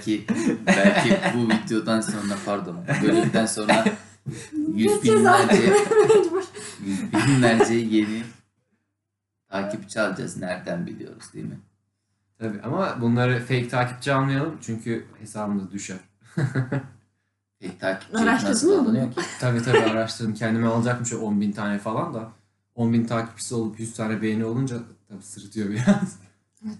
belki 0.00 0.24
belki 0.66 1.18
bu 1.34 1.48
videodan 1.48 2.00
sonra 2.00 2.34
pardon 2.46 2.76
bölümden 3.02 3.46
sonra 3.46 3.84
yüz 4.74 5.02
binlerce 5.02 5.62
yüz 6.84 7.12
binlerce 7.12 7.74
yeni 7.74 8.22
takipçi 9.48 10.00
alacağız. 10.00 10.36
Nereden 10.36 10.86
biliyoruz 10.86 11.24
değil 11.34 11.46
mi? 11.46 11.58
Tabii 12.38 12.60
ama 12.62 13.00
bunları 13.00 13.40
fake 13.40 13.68
takipçi 13.68 14.12
almayalım 14.12 14.58
çünkü 14.60 15.06
hesabımız 15.20 15.72
düşer. 15.72 15.98
Fake 17.62 17.78
takipçi 17.80 18.18
Araştırdın 18.18 18.52
nasıl 18.52 18.68
mı 18.76 18.82
alınıyor 18.82 19.12
ki? 19.12 19.20
Tabii 19.40 19.62
tabii 19.62 19.78
araştırdım. 19.78 20.34
Kendime 20.34 20.66
alacakmış 20.66 21.12
10 21.12 21.40
bin 21.40 21.52
tane 21.52 21.78
falan 21.78 22.14
da. 22.14 22.32
10 22.74 22.92
bin 22.92 23.04
takipçisi 23.04 23.54
olup 23.54 23.80
100 23.80 23.94
tane 23.94 24.22
beğeni 24.22 24.44
olunca 24.44 24.76
tabii 25.08 25.22
sırıtıyor 25.22 25.70
biraz. 25.70 26.18
Evet. 26.66 26.78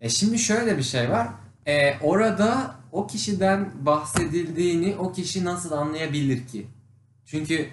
E 0.00 0.08
şimdi 0.08 0.38
şöyle 0.38 0.78
bir 0.78 0.82
şey 0.82 1.10
var. 1.10 1.28
E, 1.70 1.96
orada 2.00 2.74
o 2.92 3.06
kişiden 3.06 3.70
bahsedildiğini 3.86 4.96
o 4.96 5.12
kişi 5.12 5.44
nasıl 5.44 5.72
anlayabilir 5.72 6.46
ki? 6.46 6.66
Çünkü 7.24 7.68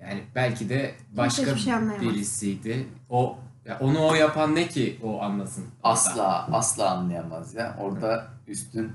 yani 0.00 0.22
belki 0.34 0.68
de 0.68 0.94
başka 1.16 1.56
şey 1.56 1.72
birisiydi. 2.00 2.86
O 3.08 3.38
ya 3.64 3.78
onu 3.80 4.06
o 4.06 4.14
yapan 4.14 4.54
ne 4.54 4.68
ki 4.68 4.98
o 5.02 5.22
anlasın? 5.22 5.64
Asla 5.82 6.48
asla 6.52 6.90
anlayamaz 6.90 7.54
ya. 7.54 7.76
Orada 7.80 8.28
üstün 8.46 8.92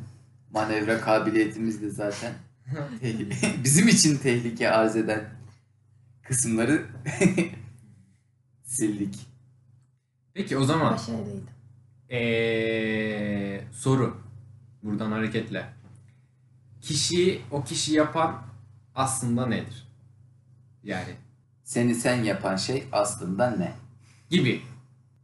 manevra 0.51 1.01
kabiliyetimiz 1.01 1.81
de 1.81 1.89
zaten 1.89 2.33
bizim 3.63 3.87
için 3.87 4.17
tehlike 4.17 4.71
arz 4.71 4.95
eden 4.95 5.23
kısımları 6.23 6.85
sildik. 8.63 9.19
Peki 10.33 10.57
o 10.57 10.63
zaman 10.63 10.93
Başarılıydı. 10.93 11.53
Ee, 12.09 13.61
soru. 13.71 14.22
Buradan 14.83 15.11
hareketle. 15.11 15.73
Kişiyi 16.81 17.41
o 17.51 17.63
kişi 17.63 17.93
yapan 17.93 18.41
aslında 18.95 19.45
nedir? 19.45 19.87
Yani 20.83 21.15
Seni 21.63 21.95
sen 21.95 22.23
yapan 22.23 22.55
şey 22.55 22.87
aslında 22.91 23.49
ne? 23.49 23.73
gibi. 24.29 24.61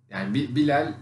Yani 0.10 0.34
Bi- 0.34 0.56
Bilal 0.56 0.94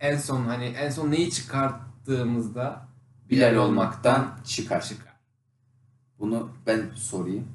en 0.00 0.16
son 0.16 0.44
hani 0.44 0.64
en 0.64 0.90
son 0.90 1.10
neyi 1.10 1.30
çıkarttığımızda 1.30 2.88
Bilal 3.30 3.54
olmaktan 3.54 4.38
çıkar. 4.44 4.82
çıkar. 4.82 5.16
Bunu 6.18 6.50
ben 6.66 6.90
sorayım. 6.94 7.48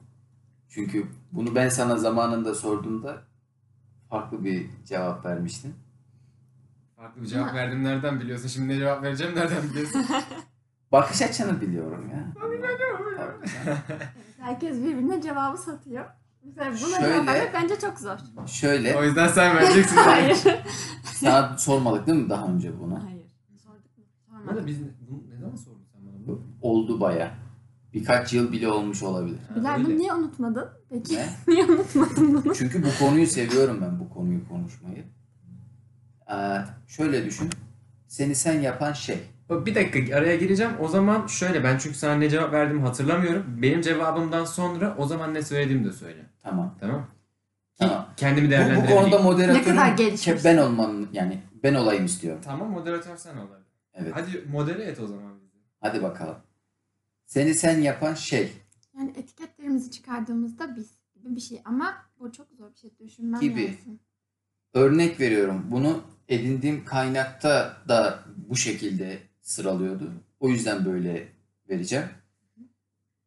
Çünkü 0.69 1.07
bunu 1.31 1.55
ben 1.55 1.69
sana 1.69 1.97
zamanında 1.97 2.55
sorduğumda 2.55 3.21
farklı 4.09 4.45
bir 4.45 4.69
cevap 4.85 5.25
vermiştin. 5.25 5.75
Farklı 6.95 7.21
bir 7.21 7.27
cevap 7.27 7.53
verdim 7.53 7.83
nereden 7.83 8.19
biliyorsun? 8.19 8.47
Şimdi 8.47 8.67
ne 8.67 8.77
cevap 8.77 9.03
vereceğim 9.03 9.35
nereden 9.35 9.69
biliyorsun? 9.69 10.05
Bakış 10.91 11.21
açını 11.21 11.61
biliyorum 11.61 12.09
ya. 12.11 12.33
Herkes 14.39 14.77
birbirine 14.77 15.21
cevabı 15.21 15.57
satıyor. 15.57 16.05
Mesela 16.43 16.71
buna 16.71 16.77
Şöyle- 16.99 17.13
cevap 17.13 17.27
vermek 17.27 17.53
bence 17.53 17.79
çok 17.79 17.99
zor. 17.99 18.17
o 18.43 18.47
Şöyle, 18.47 18.99
yüzden 19.05 19.27
sen 19.27 19.55
vereceksin. 19.55 19.95
Hayır. 20.05 20.37
sana 21.03 21.57
sormadık 21.57 22.07
değil 22.07 22.17
mi 22.23 22.29
daha 22.29 22.47
önce 22.47 22.79
bunu? 22.79 23.03
Hayır. 23.03 23.25
Sorduk 23.65 23.97
mu? 23.97 24.03
Sormadık. 24.29 24.67
biz 24.67 24.79
bunu 24.81 25.23
ne 25.29 25.37
zaman 25.37 25.55
sordun 25.55 25.85
sen 25.93 26.01
bana 26.07 26.27
bunu? 26.27 26.41
Oldu 26.61 26.99
baya. 27.01 27.31
Birkaç 27.93 28.33
yıl 28.33 28.51
bile 28.51 28.67
olmuş 28.67 29.03
olabilir. 29.03 29.39
Ha, 29.49 29.55
Bilal 29.55 29.73
öyle. 29.73 29.85
bunu 29.85 29.97
niye 29.97 30.13
unutmadın? 30.13 30.69
Peki. 30.89 31.15
Ne? 31.15 31.25
niye 31.47 31.65
unutmadın 31.65 32.43
bunu? 32.43 32.55
Çünkü 32.55 32.83
bu 32.83 32.87
konuyu 33.05 33.27
seviyorum 33.27 33.79
ben 33.81 33.99
bu 33.99 34.09
konuyu 34.09 34.47
konuşmayı. 34.47 35.05
Ee, 36.31 36.57
şöyle 36.87 37.25
düşün. 37.25 37.49
Seni 38.07 38.35
sen 38.35 38.59
yapan 38.61 38.93
şey. 38.93 39.19
Bir 39.51 39.75
dakika 39.75 40.17
araya 40.17 40.35
gireceğim. 40.35 40.71
O 40.79 40.87
zaman 40.87 41.27
şöyle 41.27 41.63
ben 41.63 41.77
çünkü 41.77 41.97
sana 41.97 42.15
ne 42.15 42.29
cevap 42.29 42.53
verdiğimi 42.53 42.81
hatırlamıyorum. 42.87 43.45
Benim 43.61 43.81
cevabımdan 43.81 44.45
sonra 44.45 44.95
o 44.97 45.07
zaman 45.07 45.33
ne 45.33 45.41
söylediğimi 45.41 45.85
de 45.85 45.91
söyle. 45.93 46.25
Tamam. 46.43 46.75
Tamam? 46.79 47.07
Tamam. 47.75 48.07
kendimi 48.17 48.41
Bu, 48.45 48.47
bu 48.47 48.51
değerlendirebileyim. 48.51 49.01
konuda 49.01 49.19
moderatörüm 49.19 49.55
Ne 49.55 49.63
kadar 49.63 49.95
gelişmiş. 49.95 50.27
ke- 50.27 50.43
ben 50.43 50.57
olmam 50.57 51.07
yani 51.13 51.41
ben 51.63 51.73
olayım 51.73 52.05
istiyorum. 52.05 52.41
Tamam 52.45 52.71
moderatör 52.71 53.17
sen 53.17 53.37
ol. 53.37 53.47
Evet. 53.93 54.11
Hadi 54.15 54.45
modere 54.51 54.83
et 54.83 54.99
o 54.99 55.07
zaman 55.07 55.41
bizi. 55.41 55.57
Hadi 55.81 56.03
bakalım. 56.03 56.35
Seni 57.25 57.53
sen 57.55 57.81
yapan 57.81 58.13
şey 58.13 58.51
Yani 58.97 59.13
etiketlerimizi 59.17 59.91
çıkardığımızda 59.91 60.75
biz 60.75 60.91
gibi 61.15 61.35
bir 61.35 61.41
şey. 61.41 61.61
Ama 61.65 61.93
bu 62.19 62.31
çok 62.31 62.47
zor 62.57 62.71
bir 62.73 62.77
şey. 62.79 62.91
Düşünmem 62.99 63.39
Gibi. 63.39 63.63
lazım. 63.63 63.99
Örnek 64.73 65.19
veriyorum. 65.19 65.65
Bunu 65.71 66.01
edindiğim 66.29 66.85
kaynakta 66.85 67.77
da 67.87 68.19
bu 68.47 68.55
şekilde 68.55 69.19
sıralıyordu. 69.51 70.13
O 70.39 70.49
yüzden 70.49 70.85
böyle 70.85 71.27
vereceğim. 71.69 72.05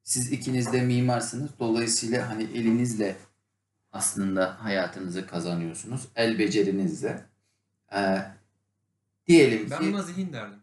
Siz 0.03 0.33
ikiniz 0.33 0.73
de 0.73 0.83
mimarsınız. 0.83 1.51
Dolayısıyla 1.59 2.31
hani 2.31 2.43
elinizle 2.43 3.17
aslında 3.93 4.65
hayatınızı 4.65 5.27
kazanıyorsunuz. 5.27 6.09
El 6.17 6.39
becerinizle. 6.39 7.25
Ee, 7.95 8.19
diyelim 9.27 9.71
Ben 9.71 9.81
ki 9.81 9.93
buna 9.93 10.03
zihin 10.03 10.33
derdim. 10.33 10.59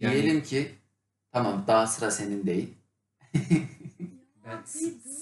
Yani 0.00 0.14
diyelim 0.14 0.42
ki 0.42 0.74
tamam 1.32 1.64
daha 1.66 1.86
sıra 1.86 2.10
senin 2.10 2.46
değil. 2.46 2.74
ben 4.44 4.58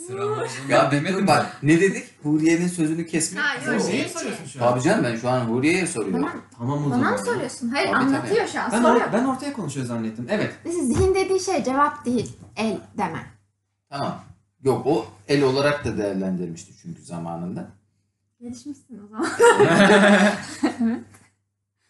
sıram 0.07 0.33
olduğunu 0.33 0.45
Ya 0.69 0.91
demedim 0.91 1.21
mi? 1.21 1.27
bak 1.27 1.57
ne 1.63 1.81
dedik? 1.81 2.05
Huriye'nin 2.23 2.69
sözünü 2.69 3.07
kesme. 3.07 3.41
Ha, 3.41 3.73
yok, 3.73 3.83
şey- 3.83 4.09
soruyorsun 4.09 4.45
şu 4.47 4.65
an. 4.65 4.71
Tabii 4.71 4.83
canım 4.83 5.05
ben 5.05 5.17
şu 5.17 5.29
an 5.29 5.41
Huriye'ye 5.41 5.87
soruyorum. 5.87 6.23
Bana, 6.23 6.33
Tamam 6.59 6.79
o 6.87 6.91
bana 6.91 6.97
zaman. 6.99 7.13
mı 7.13 7.19
soruyorsun? 7.19 7.69
Hayır 7.69 7.87
Tabii, 7.87 7.97
anlatıyor 7.97 8.47
şu 8.47 8.61
an. 8.61 8.73
Ben, 8.73 8.83
Soruyor. 8.83 9.07
or- 9.07 9.13
ben 9.13 9.25
ortaya 9.25 9.53
konuşuyor 9.53 9.87
zannettim. 9.87 10.27
Evet. 10.31 10.55
Mesela 10.65 10.85
zihin 10.85 11.15
dediği 11.15 11.41
şey 11.41 11.65
cevap 11.65 12.05
değil. 12.05 12.37
El 12.57 12.79
demen. 12.99 13.25
Tamam. 13.91 14.21
Yok 14.65 14.87
o 14.87 15.07
el 15.29 15.43
olarak 15.43 15.85
da 15.85 15.99
değerlendirmişti 15.99 16.73
çünkü 16.83 17.03
zamanında. 17.03 17.69
Gelişmişsin 18.41 19.01
o 19.05 19.09
zaman. 19.09 19.27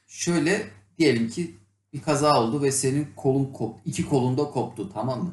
Şöyle 0.07 0.67
diyelim 0.99 1.29
ki 1.29 1.57
bir 1.93 2.03
kaza 2.03 2.41
oldu 2.41 2.63
ve 2.63 2.73
senin 2.73 3.09
kolun 3.17 3.53
kop, 3.53 3.77
iki 3.85 4.09
kolunda 4.09 4.45
koptu 4.45 4.93
tamam 4.95 5.23
mı? 5.25 5.31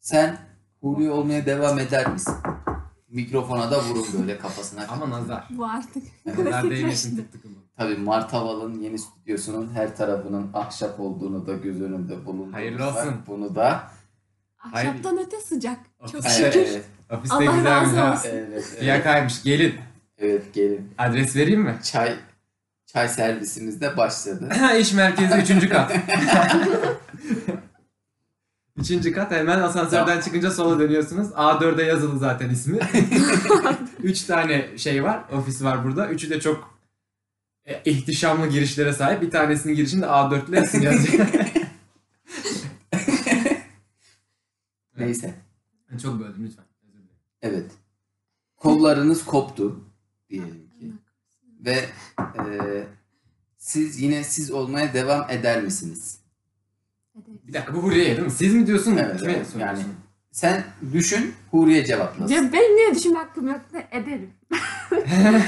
Sen 0.00 0.38
Huriye 0.80 1.10
olmaya 1.10 1.46
devam 1.46 1.78
eder 1.78 2.12
misin? 2.12 2.34
Mikrofona 3.10 3.70
da 3.70 3.82
vurun 3.84 4.06
böyle 4.20 4.38
kafasına. 4.38 4.86
Ama 4.88 5.10
nazar. 5.10 5.48
bu 5.50 5.66
artık. 5.66 6.02
Nazar 6.26 6.70
değmesin 6.70 7.16
tık 7.16 7.32
tıkı 7.32 7.48
bu. 7.48 7.52
Tabii 7.76 7.96
Martaval'ın 7.96 8.80
yeni 8.80 8.98
stüdyosunun 8.98 9.70
her 9.74 9.96
tarafının 9.96 10.50
ahşap 10.54 11.00
olduğunu 11.00 11.46
da 11.46 11.54
göz 11.54 11.80
önünde 11.82 12.24
bulundurursak 12.26 12.54
Hayırlı 12.60 12.86
olsun. 12.88 13.14
Bunu 13.26 13.54
da 13.54 13.82
Hayır. 14.56 14.88
Ahşaptan 14.88 15.18
öte 15.18 15.40
sıcak. 15.40 15.78
Çok 16.12 16.20
Evet, 16.26 16.30
şükür. 16.54 16.66
evet, 16.72 16.84
Ofiste 17.10 17.34
Allah 17.36 17.44
güzelmiş 17.56 17.66
razı 17.96 18.12
olsun. 18.12 18.28
evet, 18.32 18.76
evet. 18.80 19.40
Gelin. 19.44 19.74
evet 20.18 20.54
gelin. 20.54 20.90
Adres 20.98 21.36
vereyim 21.36 21.60
mi? 21.60 21.78
Çay 21.82 22.14
çay 22.86 23.08
servisimiz 23.08 23.80
de 23.80 23.96
başladı. 23.96 24.48
İş 24.80 24.92
merkezi 24.92 25.54
3. 25.54 25.68
kat. 25.68 25.92
Üçüncü 28.78 29.12
kat 29.12 29.30
hemen 29.30 29.60
asansörden 29.60 30.20
çıkınca 30.20 30.50
sola 30.50 30.78
dönüyorsunuz. 30.78 31.28
A4'e 31.28 31.84
yazılı 31.84 32.18
zaten 32.18 32.50
ismi. 32.50 32.78
Üç 34.02 34.22
tane 34.22 34.78
şey 34.78 35.04
var, 35.04 35.24
ofis 35.32 35.62
var 35.62 35.84
burada. 35.84 36.08
Üçü 36.08 36.30
de 36.30 36.40
çok 36.40 36.78
e, 37.64 37.82
ihtişamlı 37.84 38.46
girişlere 38.46 38.92
sahip. 38.92 39.22
Bir 39.22 39.30
tanesinin 39.30 39.74
girişinde 39.74 40.06
A4 40.06 40.48
ile 40.48 40.62
isim 40.62 40.82
yazıyor. 40.82 41.28
Neyse. 44.98 45.34
Ben 45.92 45.98
çok 45.98 46.20
böldüm 46.20 46.46
lütfen. 46.46 46.64
Özür 46.82 46.98
dilerim. 46.98 47.16
Evet. 47.42 47.70
Kollarınız 48.56 49.24
koptu 49.24 49.84
diyelim 50.30 50.70
ki. 50.80 50.92
Ve 51.64 51.88
e, 52.18 52.44
siz 53.56 54.00
yine 54.00 54.24
siz 54.24 54.50
olmaya 54.50 54.94
devam 54.94 55.30
eder 55.30 55.62
misiniz? 55.62 56.18
Bir 57.26 57.52
dakika 57.52 57.74
bu 57.74 57.78
Huriye 57.82 58.06
değil 58.06 58.20
mi? 58.20 58.30
Siz 58.30 58.54
mi 58.54 58.66
diyorsun? 58.66 58.96
Evet, 58.96 59.20
Kime 59.20 59.32
evet, 59.32 59.46
yani. 59.58 59.78
Sen 60.30 60.64
düşün, 60.92 61.34
Huriye 61.50 61.84
cevaplasın. 61.84 62.34
Ya 62.34 62.52
ben 62.52 62.76
niye 62.76 62.94
düşünme 62.94 63.18
hakkım 63.18 63.48
yok 63.48 63.60
da 63.72 63.80
ederim. 63.90 64.30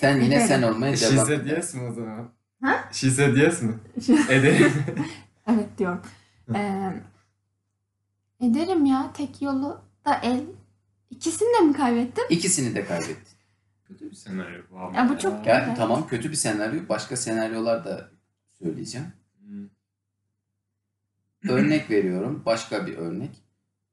Sen 0.00 0.16
yine 0.16 0.34
Ederim. 0.34 0.48
sen 0.48 0.62
olmaya 0.62 0.96
She 0.96 1.12
devam 1.12 1.26
said 1.26 1.46
yes 1.46 1.74
mi 1.74 1.82
o 1.82 1.92
zaman? 1.92 2.30
Ha? 2.62 2.88
She 2.92 3.10
said 3.10 3.36
yes 3.36 3.62
mi? 3.62 3.74
Ederim. 4.28 4.72
evet 5.48 5.78
diyorum. 5.78 6.00
Ee, 6.54 6.92
ederim 8.40 8.84
ya. 8.86 9.12
Tek 9.14 9.42
yolu 9.42 9.80
da 10.04 10.20
el. 10.22 10.40
İkisini 11.10 11.48
de 11.58 11.60
mi 11.60 11.72
kaybettim? 11.72 12.24
İkisini 12.30 12.74
de 12.74 12.84
kaybettin. 12.84 13.38
Kötü 13.88 14.10
bir 14.10 14.16
senaryo 14.16 14.62
bu 14.70 14.78
ama. 14.78 14.96
Ya 14.96 15.08
bu 15.08 15.18
çok 15.18 15.46
Ya, 15.46 15.64
Evet. 15.66 15.76
Tamam 15.76 16.06
kötü 16.06 16.30
bir 16.30 16.36
senaryo. 16.36 16.80
Başka 16.88 17.16
senaryolar 17.16 17.84
da 17.84 18.10
söyleyeceğim. 18.62 19.06
Örnek 21.48 21.90
veriyorum. 21.90 22.42
Başka 22.46 22.86
bir 22.86 22.96
örnek. 22.96 23.30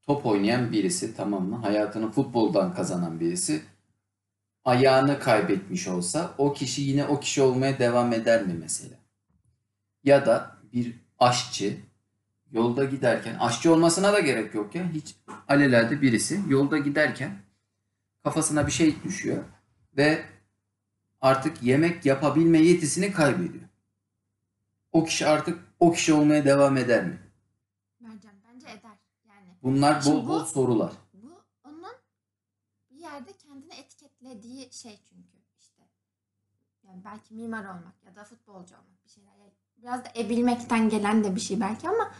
Top 0.02 0.26
oynayan 0.26 0.72
birisi 0.72 1.16
tamam 1.16 1.48
mı? 1.48 1.56
Hayatını 1.56 2.10
futboldan 2.10 2.74
kazanan 2.74 3.20
birisi. 3.20 3.62
Ayağını 4.64 5.18
kaybetmiş 5.18 5.88
olsa 5.88 6.34
o 6.38 6.52
kişi 6.52 6.82
yine 6.82 7.04
o 7.04 7.20
kişi 7.20 7.42
olmaya 7.42 7.78
devam 7.78 8.12
eder 8.12 8.46
mi 8.46 8.54
mesela? 8.60 8.96
Ya 10.04 10.26
da 10.26 10.56
bir 10.72 10.94
aşçı 11.18 11.76
yolda 12.52 12.84
giderken 12.84 13.34
aşçı 13.34 13.72
olmasına 13.72 14.12
da 14.12 14.20
gerek 14.20 14.54
yok 14.54 14.74
ya. 14.74 14.92
Hiç 14.92 15.14
alelade 15.48 16.02
birisi 16.02 16.40
yolda 16.48 16.78
giderken 16.78 17.38
kafasına 18.24 18.66
bir 18.66 18.72
şey 18.72 19.02
düşüyor 19.04 19.44
ve 19.96 20.24
artık 21.20 21.62
yemek 21.62 22.06
yapabilme 22.06 22.58
yetisini 22.58 23.12
kaybediyor. 23.12 23.64
O 24.92 25.04
kişi 25.04 25.26
artık 25.26 25.58
o 25.80 25.92
kişi 25.92 26.12
olmaya 26.12 26.44
devam 26.44 26.76
eder 26.76 27.04
mi? 27.04 27.18
Mercan 28.00 28.34
bence 28.48 28.66
eder. 28.66 28.98
Yani 29.28 29.48
Bunlar 29.66 30.00
Şimdi 30.00 30.16
bol 30.16 30.28
bol 30.28 30.40
bu- 30.40 30.44
sorular. 30.44 30.92
bu 31.14 31.40
onun 31.64 31.92
bir 32.90 32.96
yerde 32.96 33.32
kendini 33.32 33.74
etiketlediği 33.74 34.72
şey 34.72 35.00
çünkü 35.08 35.36
işte. 35.60 35.82
Yani 36.84 37.02
belki 37.04 37.34
mimar 37.34 37.64
olmak 37.64 37.94
ya 38.06 38.16
da 38.16 38.24
futbolcu 38.24 38.74
olmak 38.74 39.04
bir 39.04 39.10
şeyler. 39.10 39.30
Yani 39.40 39.52
biraz 39.82 40.04
da 40.04 40.08
ebilmekten 40.16 40.88
gelen 40.88 41.24
de 41.24 41.34
bir 41.34 41.40
şey 41.40 41.60
belki 41.60 41.88
ama 41.88 42.10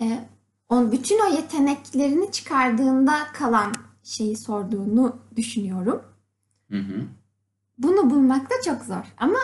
e, 0.00 0.28
on, 0.68 0.92
bütün 0.92 1.20
o 1.30 1.34
yeteneklerini 1.34 2.32
çıkardığında 2.32 3.26
kalan 3.32 3.72
şeyi 4.02 4.36
sorduğunu 4.36 5.18
düşünüyorum. 5.36 6.02
Hı 6.70 6.78
hı. 6.78 7.06
Bunu 7.78 8.10
bulmak 8.10 8.50
da 8.50 8.54
çok 8.64 8.82
zor 8.84 9.14
ama 9.16 9.38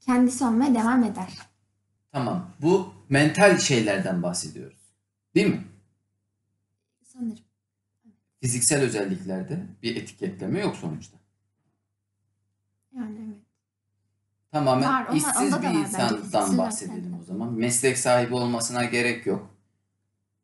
kendisi 0.00 0.44
olmaya 0.44 0.74
devam 0.74 1.04
eder. 1.04 1.38
Tamam. 2.12 2.50
Bu 2.62 2.92
mental 3.08 3.58
şeylerden 3.58 4.22
bahsediyoruz. 4.22 4.78
Değil 5.34 5.46
mi? 5.46 5.64
Sanırım. 7.18 7.38
Fiziksel 8.40 8.82
özelliklerde 8.82 9.66
bir 9.82 9.96
etiketleme 9.96 10.60
yok 10.60 10.76
sonuçta. 10.76 11.16
Yani 12.96 13.16
evet. 13.26 13.36
Tamamen 14.52 14.88
Var, 14.88 15.04
onlar- 15.06 15.16
işsiz 15.16 15.36
onda 15.36 15.56
da 15.56 15.62
bir 15.62 15.66
var 15.66 15.74
bence 15.74 15.80
insandan 15.88 16.16
fiziksel 16.16 16.58
bahsedelim 16.58 16.98
özellikler. 16.98 17.20
o 17.20 17.22
zaman. 17.24 17.52
Meslek 17.52 17.98
sahibi 17.98 18.34
olmasına 18.34 18.84
gerek 18.84 19.26
yok. 19.26 19.50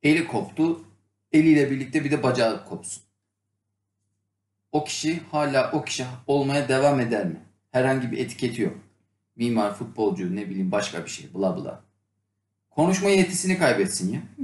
Eli 0.03 0.27
koptu. 0.27 0.85
Eliyle 1.33 1.71
birlikte 1.71 2.05
bir 2.05 2.11
de 2.11 2.23
bacağı 2.23 2.69
kopsun. 2.69 3.03
O 4.73 4.85
kişi 4.85 5.21
hala 5.31 5.73
o 5.73 5.85
kişi 5.85 6.07
olmaya 6.27 6.69
devam 6.69 7.01
eder 7.01 7.27
mi? 7.27 7.41
Herhangi 7.71 8.13
bir 8.13 8.19
etiketi 8.19 8.63
yok. 8.63 8.79
Mimar, 9.37 9.75
futbolcu, 9.75 10.37
ne 10.37 10.49
bileyim 10.51 10.73
başka 10.73 11.05
bir 11.05 11.11
şey, 11.11 11.35
bla 11.35 11.57
bla. 11.57 11.85
Konuşma 12.71 13.09
yetisini 13.09 13.59
kaybetsin 13.59 14.13
ya. 14.13 14.21
Hı. 14.21 14.43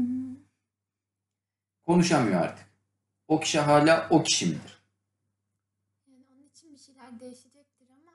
Konuşamıyor 1.86 2.40
artık. 2.40 2.66
O 3.28 3.40
kişi 3.40 3.60
hala 3.60 4.06
o 4.10 4.22
kişi 4.22 4.46
midir? 4.46 4.82
Yani 6.08 6.24
onun 6.32 6.48
için 6.48 6.72
bir 6.72 6.78
şeyler 6.78 7.20
değişecektir 7.20 7.86
ama 7.90 8.12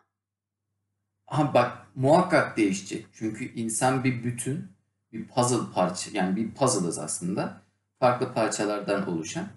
Aha 1.27 1.53
bak 1.53 1.87
muhakkak 1.95 2.57
değişecek. 2.57 3.05
Çünkü 3.13 3.53
insan 3.53 4.03
bir 4.03 4.23
bütün, 4.23 4.67
bir 5.13 5.27
puzzle 5.27 5.73
parça 5.73 6.11
yani 6.13 6.35
bir 6.35 6.51
puzzle'ız 6.51 6.99
aslında. 6.99 7.61
Farklı 7.99 8.33
parçalardan 8.33 9.09
oluşan 9.09 9.47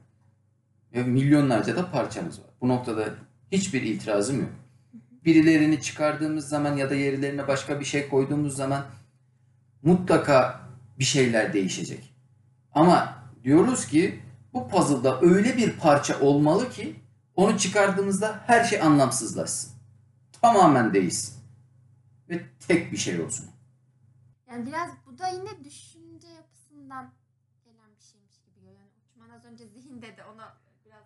ve 0.93 1.03
milyonlarca 1.03 1.77
da 1.77 1.91
parçamız 1.91 2.41
var. 2.41 2.51
Bu 2.61 2.69
noktada 2.69 3.15
hiçbir 3.53 3.83
itirazım 3.83 4.41
yok. 4.41 4.51
Birilerini 5.25 5.83
çıkardığımız 5.83 6.49
zaman 6.49 6.77
ya 6.77 6.91
da 6.91 6.95
yerlerine 6.95 7.49
başka 7.49 7.81
bir 7.81 7.85
şey 7.85 8.09
koyduğumuz 8.09 8.57
zaman 8.57 8.87
mutlaka 9.83 10.61
bir 10.99 11.05
şeyler 11.05 11.53
değişecek. 11.53 12.15
Ama 12.73 13.24
diyoruz 13.45 13.87
ki 13.87 14.21
bu 14.53 14.69
puzzle'da 14.69 15.21
öyle 15.21 15.57
bir 15.57 15.79
parça 15.79 16.21
olmalı 16.21 16.71
ki 16.71 16.97
onu 17.37 17.59
çıkardığımızda 17.59 18.41
her 18.47 18.65
şey 18.65 18.81
anlamsızlaşsın. 18.81 19.73
Tamamen 20.43 20.95
değişsin 20.95 21.35
ve 22.29 22.43
tek 22.69 22.93
bir 22.93 22.97
şey 22.97 23.21
olsun. 23.21 23.47
Yani 24.51 24.67
biraz 24.67 24.91
bu 25.07 25.19
da 25.19 25.29
yine 25.29 25.65
düşünce 25.65 26.29
yapısından 26.29 27.13
gelen 27.65 27.91
bir 27.97 28.05
şeymiş 28.05 28.35
gibi. 28.45 28.67
Yani 28.67 28.91
Uçman 29.11 29.31
az 29.31 29.45
önce 29.45 29.69
zihin 29.69 30.03
dedi 30.03 30.23
ona 30.35 30.55
biraz 30.87 31.05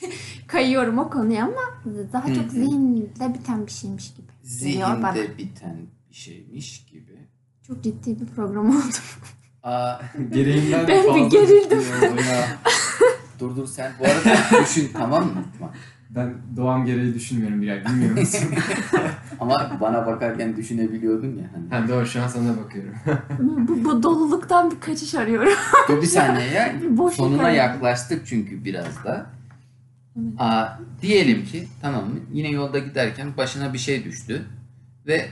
kayıyorum 0.46 0.98
o 0.98 1.10
konuya 1.10 1.44
ama 1.44 1.82
daha 2.12 2.34
çok 2.34 2.50
zihinde 2.50 3.34
biten 3.34 3.66
bir 3.66 3.72
şeymiş 3.72 4.14
gibi. 4.14 4.26
Zihinde 4.42 5.38
biten 5.38 5.86
bir 6.10 6.14
şeymiş 6.14 6.86
gibi. 6.86 7.28
Çok 7.62 7.84
ciddi 7.84 8.20
bir 8.20 8.26
program 8.26 8.70
oldu. 8.70 8.96
Aa, 9.62 9.94
Gereğinden 10.32 10.88
Ben 10.88 11.02
bir 11.04 11.08
fazla 11.08 11.28
gerildim. 11.28 11.78
oldu 11.78 12.20
ya. 12.30 12.48
dur 13.40 13.56
dur 13.56 13.66
sen 13.66 13.92
bu 14.00 14.04
arada 14.04 14.62
düşün 14.62 14.90
tamam 14.92 15.24
mı? 15.24 15.44
Ben 16.10 16.34
doğam 16.56 16.86
gereği 16.86 17.14
düşünmüyorum 17.14 17.62
bir 17.62 17.68
ay. 17.68 17.84
Bilmiyor 17.84 18.18
musun? 18.18 18.40
Ama 19.40 19.78
bana 19.80 20.06
bakarken 20.06 20.56
düşünebiliyordun 20.56 21.26
ya. 21.36 21.44
Hani. 21.54 21.82
ha, 21.82 21.88
doğru 21.88 22.06
şu 22.06 22.22
an 22.22 22.28
sana 22.28 22.56
bakıyorum. 22.64 22.94
bu, 23.68 23.84
bu 23.84 24.02
doluluktan 24.02 24.70
bir 24.70 24.80
kaçış 24.80 25.14
arıyorum. 25.14 25.52
Dur 25.88 26.02
bir 26.02 26.06
saniye 26.06 26.48
ya. 26.48 26.72
Bir 26.82 26.96
boşluk 26.98 27.16
Sonuna 27.16 27.42
arıyorum. 27.42 27.56
yaklaştık 27.56 28.26
çünkü 28.26 28.64
biraz 28.64 29.04
da. 29.04 29.26
Evet. 30.20 30.32
Aa, 30.38 30.66
diyelim 31.02 31.44
ki 31.44 31.68
tamam 31.82 32.04
mı? 32.04 32.14
Yine 32.32 32.48
yolda 32.50 32.78
giderken 32.78 33.36
başına 33.36 33.72
bir 33.72 33.78
şey 33.78 34.04
düştü 34.04 34.42
ve 35.06 35.28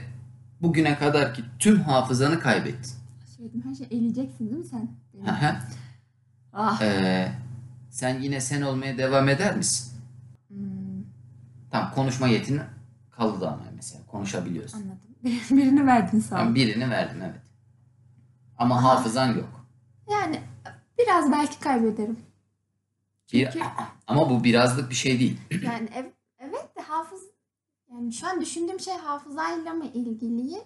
bugüne 0.61 0.97
kadar 0.97 1.33
ki 1.33 1.41
tüm 1.59 1.79
hafızanı 1.79 2.39
kaybettin. 2.39 2.91
Söyledim 3.47 3.69
her 3.69 3.75
şey 3.75 3.87
eleyeceksin 3.97 4.49
değil 4.49 4.57
mi 4.57 4.65
sen? 4.65 4.89
Ah. 6.53 6.81
Ee, 6.81 7.31
sen 7.89 8.19
yine 8.21 8.41
sen 8.41 8.61
olmaya 8.61 8.97
devam 8.97 9.29
eder 9.29 9.57
misin? 9.57 9.97
Hmm, 10.47 11.03
Tamam 11.71 11.91
konuşma 11.95 12.27
yetin 12.27 12.61
kaldı 13.11 13.47
ama 13.47 13.63
mesela 13.75 14.05
konuşabiliyorsun. 14.05 14.77
anladım. 14.81 14.99
Birini 15.57 15.85
verdin 15.85 16.19
sağ 16.19 16.49
ol. 16.49 16.55
Birini 16.55 16.89
verdim 16.89 17.21
evet. 17.21 17.41
Ama 18.57 18.75
Aha. 18.77 18.89
hafızan 18.89 19.27
yok. 19.35 19.65
Yani 20.11 20.39
biraz 20.99 21.31
belki 21.31 21.59
kaybederim. 21.59 22.19
Bir, 23.33 23.51
Çünkü- 23.51 23.65
ama 24.07 24.29
bu 24.29 24.43
birazlık 24.43 24.89
bir 24.89 24.95
şey 24.95 25.19
değil. 25.19 25.39
Yani 25.63 25.89
ev, 25.95 26.05
evet 26.39 26.77
de 26.77 26.81
hafız 26.81 27.21
yani 27.91 28.13
şu 28.13 28.27
an 28.27 28.41
düşündüğüm 28.41 28.79
şey 28.79 28.93
hafızayla 28.97 29.73
mı 29.73 29.85
ilgili 29.85 30.57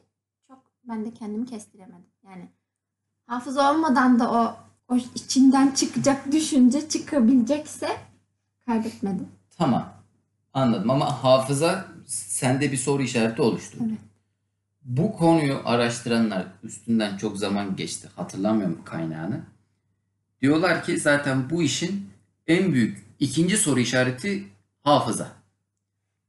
çok 0.47 0.63
ben 0.83 1.05
de 1.05 1.13
kendimi 1.13 1.45
kestiremedim. 1.45 2.05
Yani 2.23 2.49
hafıza 3.31 3.73
olmadan 3.73 4.19
da 4.19 4.31
o 4.31 4.55
o 4.89 4.97
içinden 5.15 5.71
çıkacak 5.71 6.31
düşünce 6.31 6.89
çıkabilecekse 6.89 7.97
kaybetmedim. 8.65 9.27
Tamam. 9.57 9.93
Anladım 10.53 10.89
ama 10.89 11.23
hafıza 11.23 11.85
sende 12.05 12.71
bir 12.71 12.77
soru 12.77 13.03
işareti 13.03 13.41
oluşturdu. 13.41 13.83
Evet. 13.87 13.99
Bu 14.83 15.17
konuyu 15.17 15.61
araştıranlar 15.65 16.47
üstünden 16.63 17.17
çok 17.17 17.37
zaman 17.37 17.75
geçti. 17.75 18.09
Hatırlamıyorum 18.15 18.81
kaynağını. 18.85 19.41
Diyorlar 20.41 20.83
ki 20.83 20.99
zaten 20.99 21.49
bu 21.49 21.63
işin 21.63 22.09
en 22.47 22.73
büyük 22.73 23.05
ikinci 23.19 23.57
soru 23.57 23.79
işareti 23.79 24.47
hafıza. 24.83 25.27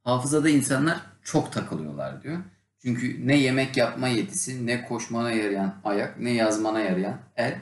Hafızada 0.04 0.48
insanlar 0.48 1.00
çok 1.22 1.52
takılıyorlar 1.52 2.22
diyor. 2.22 2.38
Çünkü 2.82 3.26
ne 3.26 3.36
yemek 3.36 3.76
yapma 3.76 4.08
yetisi, 4.08 4.66
ne 4.66 4.84
koşmana 4.84 5.32
yarayan 5.32 5.74
ayak, 5.84 6.20
ne 6.20 6.30
yazmana 6.30 6.80
yarayan 6.80 7.18
el 7.36 7.58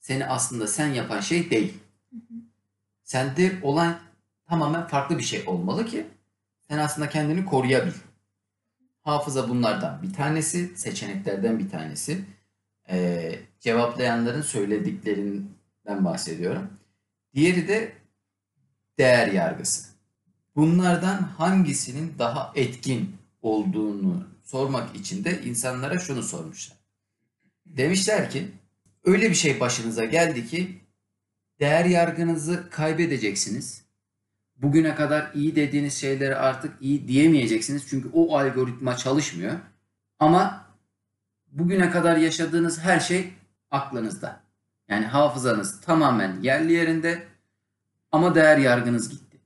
seni 0.00 0.26
aslında 0.26 0.66
sen 0.66 0.86
yapan 0.86 1.20
şey 1.20 1.50
değil. 1.50 1.78
Sende 3.02 3.52
olan 3.62 3.98
tamamen 4.48 4.86
farklı 4.86 5.18
bir 5.18 5.22
şey 5.22 5.42
olmalı 5.46 5.86
ki 5.86 6.06
sen 6.68 6.78
aslında 6.78 7.08
kendini 7.08 7.44
koruyabil. 7.44 7.92
Hafıza 9.02 9.48
bunlardan 9.48 10.02
bir 10.02 10.12
tanesi, 10.12 10.76
seçeneklerden 10.76 11.58
bir 11.58 11.70
tanesi. 11.70 12.24
Ee, 12.90 13.38
cevaplayanların 13.60 14.42
söylediklerinden 14.42 16.04
bahsediyorum. 16.04 16.70
Diğeri 17.34 17.68
de 17.68 17.92
değer 18.98 19.26
yargısı. 19.26 19.90
Bunlardan 20.56 21.22
hangisinin 21.22 22.14
daha 22.18 22.52
etkin 22.54 23.16
olduğunu 23.42 24.26
sormak 24.50 24.96
için 24.96 25.24
de 25.24 25.42
insanlara 25.42 25.98
şunu 25.98 26.22
sormuşlar. 26.22 26.78
Demişler 27.66 28.30
ki 28.30 28.48
öyle 29.04 29.30
bir 29.30 29.34
şey 29.34 29.60
başınıza 29.60 30.04
geldi 30.04 30.46
ki 30.46 30.80
değer 31.60 31.84
yargınızı 31.84 32.70
kaybedeceksiniz. 32.70 33.84
Bugüne 34.56 34.94
kadar 34.94 35.30
iyi 35.34 35.56
dediğiniz 35.56 35.94
şeyleri 35.94 36.36
artık 36.36 36.76
iyi 36.80 37.08
diyemeyeceksiniz. 37.08 37.86
Çünkü 37.88 38.10
o 38.12 38.38
algoritma 38.38 38.96
çalışmıyor. 38.96 39.58
Ama 40.18 40.66
bugüne 41.46 41.90
kadar 41.90 42.16
yaşadığınız 42.16 42.78
her 42.78 43.00
şey 43.00 43.32
aklınızda. 43.70 44.40
Yani 44.88 45.06
hafızanız 45.06 45.80
tamamen 45.80 46.40
yerli 46.42 46.72
yerinde 46.72 47.26
ama 48.12 48.34
değer 48.34 48.58
yargınız 48.58 49.10
gitti. 49.10 49.40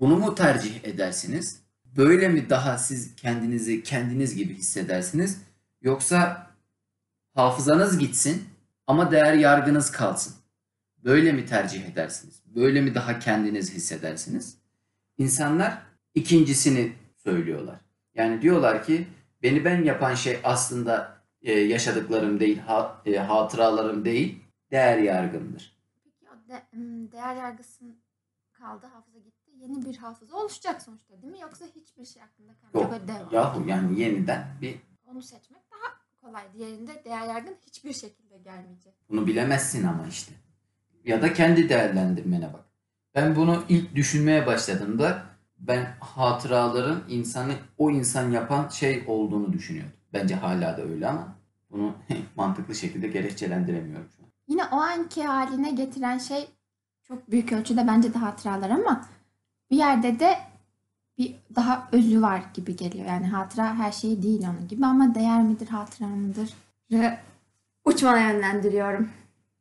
Bunu 0.00 0.16
mu 0.16 0.34
tercih 0.34 0.84
edersiniz? 0.84 1.63
Böyle 1.96 2.28
mi 2.28 2.50
daha 2.50 2.78
siz 2.78 3.16
kendinizi 3.16 3.82
kendiniz 3.82 4.36
gibi 4.36 4.54
hissedersiniz? 4.54 5.42
Yoksa 5.82 6.50
hafızanız 7.34 7.98
gitsin 7.98 8.44
ama 8.86 9.10
değer 9.10 9.34
yargınız 9.34 9.90
kalsın. 9.92 10.34
Böyle 11.04 11.32
mi 11.32 11.46
tercih 11.46 11.88
edersiniz? 11.88 12.42
Böyle 12.46 12.80
mi 12.80 12.94
daha 12.94 13.18
kendiniz 13.18 13.74
hissedersiniz? 13.74 14.58
İnsanlar 15.18 15.82
ikincisini 16.14 16.92
söylüyorlar. 17.16 17.80
Yani 18.14 18.42
diyorlar 18.42 18.84
ki 18.84 19.08
beni 19.42 19.64
ben 19.64 19.84
yapan 19.84 20.14
şey 20.14 20.40
aslında 20.44 21.18
e, 21.42 21.52
yaşadıklarım 21.52 22.40
değil, 22.40 22.58
ha- 22.58 23.02
e, 23.06 23.16
hatıralarım 23.16 24.04
değil, 24.04 24.42
değer 24.70 24.98
yargımdır. 24.98 25.76
Peki 26.04 26.26
o 26.30 26.48
de- 26.48 26.62
m, 26.78 27.12
değer 27.12 27.36
yargısın 27.36 27.96
kaldı, 28.52 28.86
hafıza 28.86 29.18
gitti. 29.18 29.33
Yeni 29.68 29.84
bir 29.84 29.96
hafıza 29.96 30.36
oluşacak 30.36 30.82
sonuçta 30.82 31.22
değil 31.22 31.32
mi? 31.32 31.40
Yoksa 31.40 31.64
hiçbir 31.76 32.04
şey 32.04 32.22
hakkında 32.22 32.52
Yok. 32.52 32.72
kalmayacak 32.72 33.02
ve 33.02 33.08
devam. 33.08 33.32
Yahu 33.32 33.68
yani 33.68 34.00
yeniden 34.00 34.46
bir 34.62 34.76
Onu 35.06 35.22
seçmek 35.22 35.62
daha 35.72 35.92
kolay. 36.22 36.42
Diğerinde 36.54 37.04
değer 37.04 37.26
yargın 37.26 37.56
hiçbir 37.66 37.92
şekilde 37.92 38.38
gelmeyecek. 38.38 38.94
Bunu 39.10 39.26
bilemezsin 39.26 39.86
ama 39.86 40.06
işte. 40.06 40.32
Ya 41.04 41.22
da 41.22 41.32
kendi 41.32 41.68
değerlendirmene 41.68 42.52
bak. 42.52 42.64
Ben 43.14 43.36
bunu 43.36 43.64
ilk 43.68 43.94
düşünmeye 43.94 44.46
başladığımda 44.46 45.22
ben 45.58 45.96
hatıraların 46.00 47.02
insanı 47.08 47.52
o 47.78 47.90
insan 47.90 48.30
yapan 48.30 48.68
şey 48.68 49.04
olduğunu 49.06 49.52
düşünüyordum. 49.52 49.92
Bence 50.12 50.34
hala 50.34 50.76
da 50.76 50.82
öyle 50.82 51.08
ama 51.08 51.36
bunu 51.70 51.94
mantıklı 52.36 52.74
şekilde 52.74 53.08
gerekçelendiremiyorum 53.08 54.08
şu 54.16 54.22
an. 54.22 54.28
Yine 54.48 54.64
o 54.64 54.76
anki 54.76 55.24
haline 55.24 55.70
getiren 55.70 56.18
şey 56.18 56.48
çok 57.02 57.30
büyük 57.30 57.52
ölçüde 57.52 57.86
bence 57.86 58.14
de 58.14 58.18
hatıralar 58.18 58.70
ama 58.70 59.04
bir 59.70 59.76
yerde 59.76 60.20
de 60.20 60.38
bir 61.18 61.34
daha 61.56 61.88
özü 61.92 62.22
var 62.22 62.42
gibi 62.54 62.76
geliyor. 62.76 63.06
Yani 63.06 63.26
hatıra 63.26 63.74
her 63.74 63.92
şey 63.92 64.22
değil 64.22 64.42
onun 64.48 64.68
gibi 64.68 64.86
ama 64.86 65.14
değer 65.14 65.42
midir, 65.42 65.68
hatıra 65.68 66.06
mıdır? 66.06 66.50
Uçmana 67.84 68.20
yönlendiriyorum. 68.20 69.08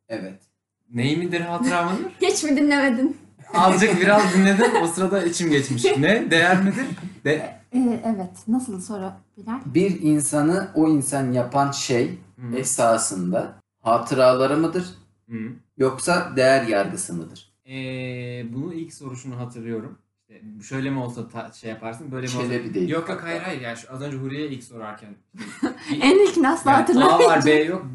Evet. 0.10 0.40
Ney 0.94 1.18
midir 1.18 1.42
hatıra 1.42 1.84
mıdır? 1.84 2.12
Hiç 2.22 2.44
mi 2.44 2.58
dinlemedin? 2.58 3.18
Azıcık 3.54 4.02
biraz 4.02 4.34
dinledim. 4.34 4.72
O 4.84 4.88
sırada 4.88 5.24
içim 5.24 5.50
geçmiş. 5.50 5.86
Ne? 5.98 6.32
Değer 6.32 6.64
midir? 6.64 6.86
De 7.26 7.64
Ee, 7.76 8.02
evet. 8.06 8.48
Nasıl 8.48 8.82
soru 8.82 9.12
Bilal? 9.38 9.60
Bir 9.66 10.02
insanı 10.02 10.68
o 10.76 10.88
insan 10.90 11.32
yapan 11.32 11.72
şey 11.72 12.20
Hı. 12.40 12.56
esasında 12.58 13.54
hatıraları 13.82 14.58
mıdır 14.58 14.86
Hı. 15.30 15.38
yoksa 15.78 16.32
değer 16.36 16.64
yargısı 16.68 17.14
mıdır? 17.14 17.53
Ee, 17.70 18.46
bunu 18.54 18.74
ilk 18.74 18.94
soruşunu 18.94 19.40
hatırlıyorum. 19.40 19.98
İşte 20.30 20.42
şöyle 20.68 20.90
mi 20.90 21.00
olsa 21.00 21.28
ta- 21.28 21.52
şey 21.54 21.70
yaparsın, 21.70 22.12
böyle 22.12 22.28
mi 22.28 22.34
olsa... 22.38 22.48
Çelebi 22.48 22.74
değil. 22.74 22.90
Yok 22.90 23.10
yok 23.10 23.24
hayır 23.24 23.42
hayır. 23.42 23.76
Şu, 23.76 23.94
az 23.94 24.02
önce 24.02 24.18
Huriye 24.18 24.48
ilk 24.48 24.64
sorarken. 24.64 25.16
En 26.02 26.28
ilk 26.28 26.38
nasıl 26.38 26.70
yani 26.70 26.78
A 26.78 26.82
hatırlamayacağım. 26.82 27.32
var 27.32 27.46
B 27.46 27.52
yok. 27.52 27.88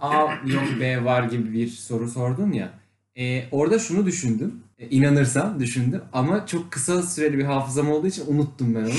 A 0.00 0.22
yok 0.46 0.64
B 0.80 1.04
var 1.04 1.22
gibi 1.22 1.52
bir 1.52 1.66
soru 1.68 2.08
sordun 2.08 2.52
ya. 2.52 2.72
Ee, 3.18 3.44
orada 3.50 3.78
şunu 3.78 4.06
düşündüm. 4.06 4.60
E, 4.78 4.88
inanırsam 4.88 5.60
düşündüm. 5.60 6.02
Ama 6.12 6.46
çok 6.46 6.72
kısa 6.72 7.02
süreli 7.02 7.38
bir 7.38 7.44
hafızam 7.44 7.90
olduğu 7.90 8.06
için 8.06 8.24
unuttum 8.34 8.74
ben 8.74 8.80
onu. 8.84 8.90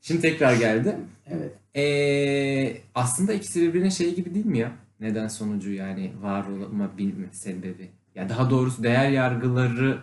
Şimdi 0.00 0.20
tekrar 0.20 0.54
geldi. 0.56 0.96
Evet. 1.26 1.52
Ee, 1.76 2.76
aslında 2.94 3.32
ikisi 3.32 3.60
birbirine 3.62 3.90
şey 3.90 4.14
gibi 4.14 4.34
değil 4.34 4.46
mi 4.46 4.58
ya? 4.58 4.72
Neden 5.00 5.28
sonucu 5.28 5.72
yani 5.72 6.12
var 6.22 6.46
olma 6.46 6.98
bilme 6.98 7.26
sebebi. 7.32 7.88
Ya 8.16 8.28
daha 8.28 8.50
doğrusu 8.50 8.82
değer 8.82 9.10
yargıları 9.10 9.98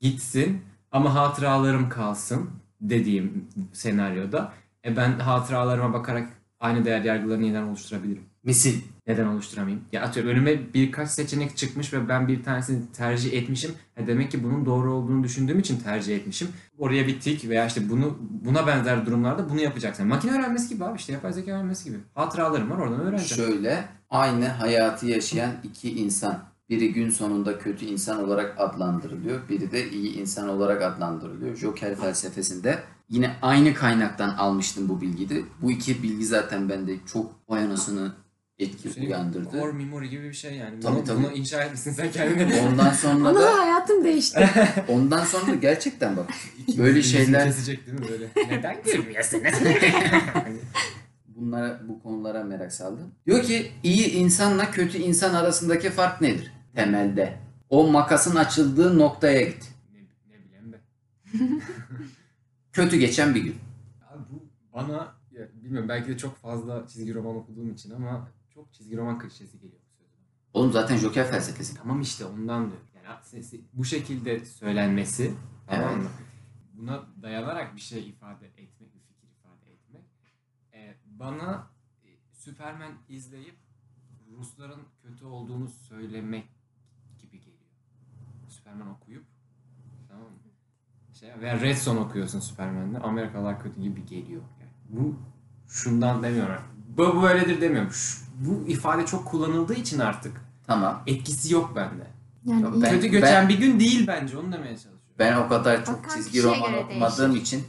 gitsin 0.00 0.60
ama 0.92 1.14
hatıralarım 1.14 1.88
kalsın 1.88 2.50
dediğim 2.80 3.48
senaryoda. 3.72 4.52
E 4.84 4.96
ben 4.96 5.18
hatıralarıma 5.18 5.92
bakarak 5.92 6.28
aynı 6.60 6.84
değer 6.84 7.00
yargılarını 7.00 7.44
yeniden 7.44 7.62
oluşturabilirim. 7.62 8.22
Misil. 8.44 8.80
Neden 9.06 9.26
oluşturamayayım? 9.26 9.84
Ya 9.92 10.02
atıyorum 10.02 10.32
önüme 10.32 10.74
birkaç 10.74 11.10
seçenek 11.10 11.56
çıkmış 11.56 11.92
ve 11.92 12.08
ben 12.08 12.28
bir 12.28 12.42
tanesini 12.42 12.92
tercih 12.92 13.32
etmişim. 13.32 13.70
Ha 13.94 14.06
demek 14.06 14.30
ki 14.30 14.44
bunun 14.44 14.66
doğru 14.66 14.92
olduğunu 14.92 15.24
düşündüğüm 15.24 15.58
için 15.58 15.80
tercih 15.80 16.16
etmişim. 16.16 16.48
Oraya 16.78 17.06
bir 17.06 17.20
tik 17.20 17.48
veya 17.48 17.66
işte 17.66 17.90
bunu 17.90 18.18
buna 18.44 18.66
benzer 18.66 19.06
durumlarda 19.06 19.48
bunu 19.50 19.60
yapacaksın. 19.60 20.06
Makine 20.06 20.32
öğrenmesi 20.32 20.68
gibi 20.68 20.84
abi 20.84 20.98
işte 20.98 21.12
yapay 21.12 21.32
zeka 21.32 21.52
öğrenmesi 21.52 21.84
gibi. 21.84 21.98
Hatıralarım 22.14 22.70
var 22.70 22.78
oradan 22.78 23.00
öğreneceğim. 23.00 23.52
Şöyle 23.52 23.84
aynı 24.10 24.48
hayatı 24.48 25.06
yaşayan 25.06 25.52
iki 25.64 26.00
insan. 26.00 26.47
Biri 26.70 26.92
gün 26.92 27.10
sonunda 27.10 27.58
kötü 27.58 27.84
insan 27.86 28.24
olarak 28.24 28.54
adlandırılıyor. 28.60 29.48
Biri 29.48 29.72
de 29.72 29.90
iyi 29.90 30.14
insan 30.16 30.48
olarak 30.48 30.82
adlandırılıyor. 30.82 31.56
Joker 31.56 31.94
felsefesinde 31.96 32.78
yine 33.08 33.36
aynı 33.42 33.74
kaynaktan 33.74 34.28
almıştım 34.28 34.88
bu 34.88 35.00
bilgiyi. 35.00 35.44
Bu 35.62 35.70
iki 35.72 36.02
bilgi 36.02 36.26
zaten 36.26 36.68
bende 36.68 36.96
çok 37.12 37.34
vay 37.48 37.64
anasını 37.64 38.12
etki 38.58 38.92
Şey, 38.92 39.06
uyandırdı. 39.06 39.50
Core 39.50 39.72
memory 39.72 40.08
gibi 40.08 40.28
bir 40.28 40.34
şey 40.34 40.54
yani. 40.54 40.80
Tabii, 40.80 40.96
bunu, 40.96 41.04
tabii. 41.04 41.22
bunu 41.22 41.32
inşa 41.32 41.62
etmişsin 41.62 41.92
sen 41.92 42.10
kendine. 42.10 42.60
Ondan 42.68 42.92
sonra 42.92 43.34
da 43.34 43.58
hayatım 43.58 44.04
değişti. 44.04 44.48
ondan 44.88 45.24
sonra 45.24 45.46
da 45.46 45.54
gerçekten 45.54 46.16
bak 46.16 46.26
Böyle 46.78 47.02
şeyler- 47.02 47.44
kesecek 47.44 47.86
değil 47.86 48.00
mi 48.00 48.06
böyle? 48.08 48.28
Neden 48.56 48.76
gülmüyorsunuz? 48.82 49.44
bunlara 51.26 51.80
bu 51.88 52.02
konulara 52.02 52.44
merak 52.44 52.72
saldım. 52.72 53.14
Diyor 53.26 53.42
ki 53.42 53.72
iyi 53.82 54.10
insanla 54.10 54.70
kötü 54.70 54.98
insan 54.98 55.34
arasındaki 55.34 55.90
fark 55.90 56.20
nedir? 56.20 56.52
Temelde. 56.74 57.38
O 57.70 57.90
makasın 57.90 58.36
açıldığı 58.36 58.98
noktaya 58.98 59.42
git. 59.42 59.74
ne, 59.92 59.98
ne 60.34 60.44
bileyim 60.44 60.72
ben. 60.72 60.80
Kötü 62.72 62.96
geçen 62.96 63.34
bir 63.34 63.42
gün. 63.44 63.56
Abi 64.10 64.22
bu 64.30 64.48
bana 64.74 65.14
ya 65.30 65.48
bilmiyorum 65.62 65.88
belki 65.88 66.08
de 66.08 66.18
çok 66.18 66.36
fazla 66.36 66.86
çizgi 66.86 67.14
roman 67.14 67.36
okuduğum 67.36 67.72
için 67.72 67.90
ama 67.90 68.28
çok 68.54 68.72
çizgi 68.72 68.96
roman 68.96 69.18
klişesi 69.18 69.58
geliyor. 69.60 69.80
Oğlum 70.54 70.72
zaten 70.72 70.96
Joker 70.96 71.30
felsefesi. 71.30 71.74
Tamam 71.76 72.00
işte 72.00 72.24
ondan 72.24 72.70
diyorum. 72.70 72.86
Yani 72.94 73.06
sesi- 73.24 73.60
bu 73.72 73.84
şekilde 73.84 74.44
söylenmesi 74.44 75.34
tamam 75.66 75.90
Evet. 75.94 76.02
mı? 76.02 76.10
Buna 76.72 77.06
dayanarak 77.22 77.76
bir 77.76 77.80
şey 77.80 78.08
ifade 78.08 78.46
etmek, 78.46 78.80
bir 78.94 79.00
fikir 79.00 79.28
ifade 79.38 79.72
etmek 79.72 80.02
e, 80.72 80.94
bana 81.06 81.66
e, 82.04 82.08
Superman 82.32 82.92
izleyip 83.08 83.56
Rusların 84.38 84.80
kötü 85.02 85.24
olduğunu 85.24 85.68
söylemek. 85.68 86.44
Superman 88.68 88.94
okuyup 88.94 89.24
tamam 90.08 90.24
mı? 90.24 90.38
Şey, 91.20 91.28
veya 91.40 91.60
Red 91.60 91.76
Son 91.76 91.96
okuyorsun 91.96 92.40
Superman'de. 92.40 92.98
Amerikalılar 92.98 93.62
kötü 93.62 93.80
gibi 93.82 94.06
geliyor. 94.06 94.42
Yani 94.60 94.70
bu 94.88 95.14
şundan 95.68 96.22
demiyorum. 96.22 96.62
Bu 96.88 97.16
bu 97.16 97.22
böyledir 97.22 97.60
demiyorum. 97.60 97.90
Şu- 97.90 98.18
bu 98.38 98.68
ifade 98.68 99.06
çok 99.06 99.26
kullanıldığı 99.26 99.74
için 99.74 99.98
artık 99.98 100.40
Tamam. 100.66 101.02
etkisi 101.06 101.54
yok 101.54 101.72
bende. 101.76 102.06
Yani 102.44 102.62
Yok, 102.62 102.74
ben- 102.82 102.90
Kötü 102.90 103.08
göçen 103.08 103.48
bir 103.48 103.58
gün 103.58 103.80
değil 103.80 104.06
bence 104.06 104.38
onu 104.38 104.52
demeye 104.52 104.70
çalışıyorum. 104.70 104.98
Ben 105.18 105.36
o 105.36 105.48
kadar 105.48 105.84
çok 105.84 105.98
Bakan 106.04 106.16
çizgi 106.16 106.42
roman 106.42 106.74
okumadığım 106.74 107.32
değişir. 107.32 107.46
için 107.46 107.64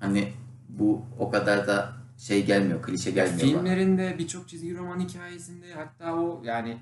hani 0.00 0.32
bu 0.68 1.02
o 1.18 1.30
kadar 1.30 1.66
da 1.66 1.92
şey 2.18 2.46
gelmiyor, 2.46 2.82
klişe 2.82 3.10
gelmiyor 3.10 3.40
bana. 3.42 3.48
Filmlerinde 3.48 4.16
birçok 4.18 4.48
çizgi 4.48 4.76
roman 4.76 5.00
hikayesinde 5.00 5.74
hatta 5.74 6.14
o 6.14 6.42
yani 6.44 6.78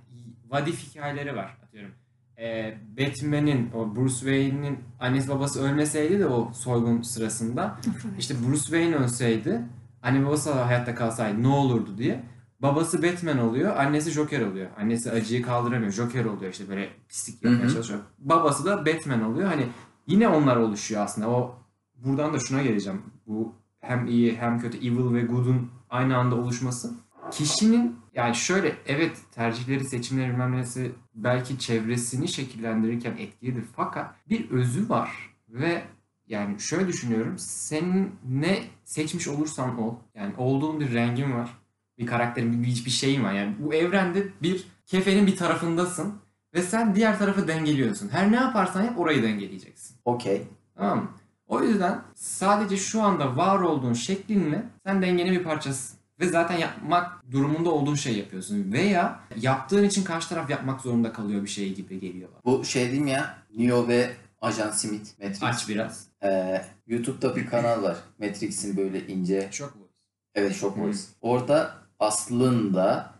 vadif 0.48 0.90
hikayeleri 0.90 1.36
var 1.36 1.56
atıyorum. 1.64 1.94
Ee, 2.40 2.78
Batman'in 2.98 3.70
o 3.74 3.96
Bruce 3.96 4.14
Wayne'in 4.14 4.78
annesi 5.00 5.28
babası 5.28 5.62
ölmeseydi 5.62 6.18
de 6.18 6.26
o 6.26 6.52
soygun 6.52 7.02
sırasında 7.02 7.78
işte 8.18 8.34
Bruce 8.46 8.62
Wayne 8.62 8.96
ölseydi 8.96 9.62
anne 10.02 10.26
babası 10.26 10.52
hayatta 10.52 10.94
kalsaydı 10.94 11.42
ne 11.42 11.48
olurdu 11.48 11.98
diye. 11.98 12.24
Babası 12.62 13.02
Batman 13.02 13.38
oluyor, 13.38 13.76
annesi 13.76 14.10
Joker 14.10 14.40
oluyor. 14.40 14.66
Annesi 14.78 15.10
acıyı 15.10 15.42
kaldıramıyor, 15.42 15.92
Joker 15.92 16.24
oluyor 16.24 16.52
işte 16.52 16.68
böyle 16.68 16.88
pislik 17.08 17.44
yapmaya 17.44 17.68
çalışıyor. 17.68 18.00
Babası 18.18 18.64
da 18.64 18.86
Batman 18.86 19.22
oluyor. 19.22 19.48
Hani 19.48 19.66
yine 20.06 20.28
onlar 20.28 20.56
oluşuyor 20.56 21.02
aslında. 21.02 21.30
O 21.30 21.54
buradan 21.96 22.34
da 22.34 22.38
şuna 22.38 22.62
geleceğim. 22.62 23.02
Bu 23.26 23.54
hem 23.80 24.06
iyi 24.06 24.36
hem 24.36 24.60
kötü 24.60 24.78
evil 24.78 25.14
ve 25.14 25.22
good'un 25.22 25.70
aynı 25.90 26.16
anda 26.16 26.34
oluşması. 26.34 26.90
Kişinin 27.30 27.96
yani 28.14 28.34
şöyle 28.34 28.76
evet 28.86 29.16
tercihleri, 29.34 29.84
seçimleri 29.84 30.30
bilmem 30.30 30.56
nesi 30.56 30.92
belki 31.24 31.58
çevresini 31.58 32.28
şekillendirirken 32.28 33.16
etkilidir. 33.18 33.64
Fakat 33.76 34.14
bir 34.28 34.50
özü 34.50 34.88
var 34.88 35.10
ve 35.48 35.82
yani 36.26 36.60
şöyle 36.60 36.88
düşünüyorum. 36.88 37.38
Senin 37.38 38.14
ne 38.28 38.58
seçmiş 38.84 39.28
olursan 39.28 39.78
ol. 39.82 39.94
Yani 40.14 40.34
olduğun 40.36 40.80
bir 40.80 40.94
rengin 40.94 41.32
var. 41.32 41.50
Bir 41.98 42.06
karakterin, 42.06 42.62
bir, 42.62 42.84
bir 42.84 42.90
şeyin 42.90 43.24
var. 43.24 43.32
Yani 43.32 43.54
bu 43.58 43.74
evrende 43.74 44.28
bir 44.42 44.64
kefenin 44.86 45.26
bir 45.26 45.36
tarafındasın. 45.36 46.14
Ve 46.54 46.62
sen 46.62 46.94
diğer 46.94 47.18
tarafı 47.18 47.48
dengeliyorsun. 47.48 48.08
Her 48.08 48.32
ne 48.32 48.36
yaparsan 48.36 48.82
yap 48.82 48.98
orayı 48.98 49.22
dengeleyeceksin. 49.22 49.96
Okey. 50.04 50.42
Tamam 50.76 50.98
mı? 50.98 51.10
O 51.46 51.62
yüzden 51.62 52.02
sadece 52.14 52.76
şu 52.76 53.02
anda 53.02 53.36
var 53.36 53.60
olduğun 53.60 53.92
şeklinle 53.92 54.64
sen 54.86 55.02
dengenin 55.02 55.32
bir 55.32 55.44
parçasısın. 55.44 55.97
Ve 56.20 56.28
zaten 56.28 56.58
yapmak 56.58 57.30
durumunda 57.32 57.70
olduğun 57.70 57.94
şey 57.94 58.18
yapıyorsun. 58.18 58.72
Veya 58.72 59.20
yaptığın 59.40 59.84
için 59.84 60.04
karşı 60.04 60.28
taraf 60.28 60.50
yapmak 60.50 60.80
zorunda 60.80 61.12
kalıyor 61.12 61.42
bir 61.42 61.48
şey 61.48 61.74
gibi 61.74 62.00
geliyor 62.00 62.28
bana. 62.32 62.40
Bu 62.44 62.64
şey 62.64 62.84
diyeyim 62.84 63.06
ya 63.06 63.38
Neo 63.56 63.88
ve 63.88 64.10
Ajan 64.40 64.70
Smith 64.70 65.18
Matrix. 65.22 65.42
Aç 65.42 65.68
biraz. 65.68 66.06
Ee, 66.22 66.62
YouTube'da 66.86 67.36
bir 67.36 67.46
kanal 67.46 67.82
var. 67.82 67.96
Matrix'in 68.18 68.76
böyle 68.76 69.06
ince. 69.06 69.48
Çok 69.50 69.74
bu. 69.74 69.88
Evet 70.34 70.54
Shock. 70.56 70.78
Voice. 70.78 70.98
Orada 71.20 71.74
aslında. 72.00 73.14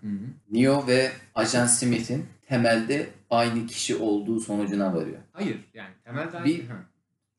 Neo 0.50 0.86
ve 0.86 1.12
Ajan 1.34 1.66
Smith'in 1.66 2.26
temelde 2.48 3.10
aynı 3.30 3.66
kişi 3.66 3.96
olduğu 3.96 4.40
sonucuna 4.40 4.94
varıyor. 4.94 5.18
Hayır 5.32 5.68
yani 5.74 5.90
temelde 6.04 6.44
Bir- 6.44 6.68
Hı. 6.68 6.72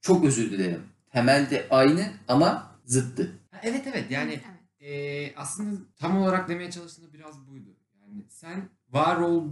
Çok 0.01 0.25
özür 0.25 0.51
dilerim. 0.51 0.81
Temelde 1.11 1.67
aynı 1.69 2.05
ama 2.27 2.71
zıttı. 2.85 3.31
Ha, 3.51 3.59
Evet 3.63 3.87
evet 3.87 4.11
yani 4.11 4.31
Evet. 4.31 4.58
E, 4.79 5.35
aslında 5.35 5.79
tam 5.97 6.17
olarak 6.17 6.49
demeye 6.49 6.71
çalıştığında 6.71 7.13
biraz 7.13 7.47
buydu. 7.47 7.69
Yani 8.01 8.23
sen 8.29 8.69
var 8.89 9.17
ol 9.17 9.43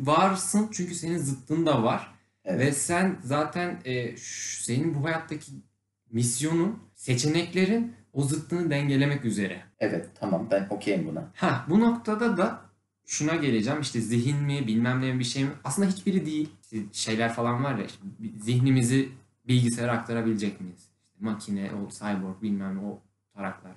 varsın 0.00 0.68
çünkü 0.72 0.94
senin 0.94 1.18
zıttın 1.18 1.66
da 1.66 1.82
var. 1.82 2.14
Evet. 2.44 2.60
Ve 2.60 2.72
sen 2.72 3.18
zaten 3.24 3.80
e, 3.84 4.16
ş- 4.16 4.62
senin 4.64 4.94
bu 4.94 5.04
hayattaki 5.04 5.52
misyonun, 6.10 6.78
seçeneklerin 6.94 7.94
o 8.12 8.22
zıttını 8.22 8.70
dengelemek 8.70 9.24
üzere. 9.24 9.62
Evet 9.80 10.08
tamam 10.14 10.48
ben 10.50 10.66
okeyim 10.70 11.06
buna. 11.06 11.30
Ha 11.34 11.66
bu 11.68 11.80
noktada 11.80 12.36
da 12.36 12.60
şuna 13.06 13.34
geleceğim 13.36 13.80
işte 13.80 14.00
zihin 14.00 14.36
mi 14.42 14.66
bilmem 14.66 15.00
ne 15.00 15.18
bir 15.18 15.24
şey 15.24 15.44
mi 15.44 15.50
aslında 15.64 15.88
hiçbiri 15.88 16.26
değil. 16.26 16.50
Şeyler 16.92 17.32
falan 17.34 17.64
var 17.64 17.78
ya 17.78 17.84
işte 17.84 17.98
zihnimizi 18.40 19.08
bilgisayara 19.48 19.92
aktarabilecek 19.92 20.60
miyiz? 20.60 20.88
İşte 21.06 21.24
makine, 21.24 21.70
o 21.72 21.90
cyborg 21.90 22.42
bilmem 22.42 22.76
ne 22.76 22.80
o 22.86 23.02
taraklar. 23.34 23.72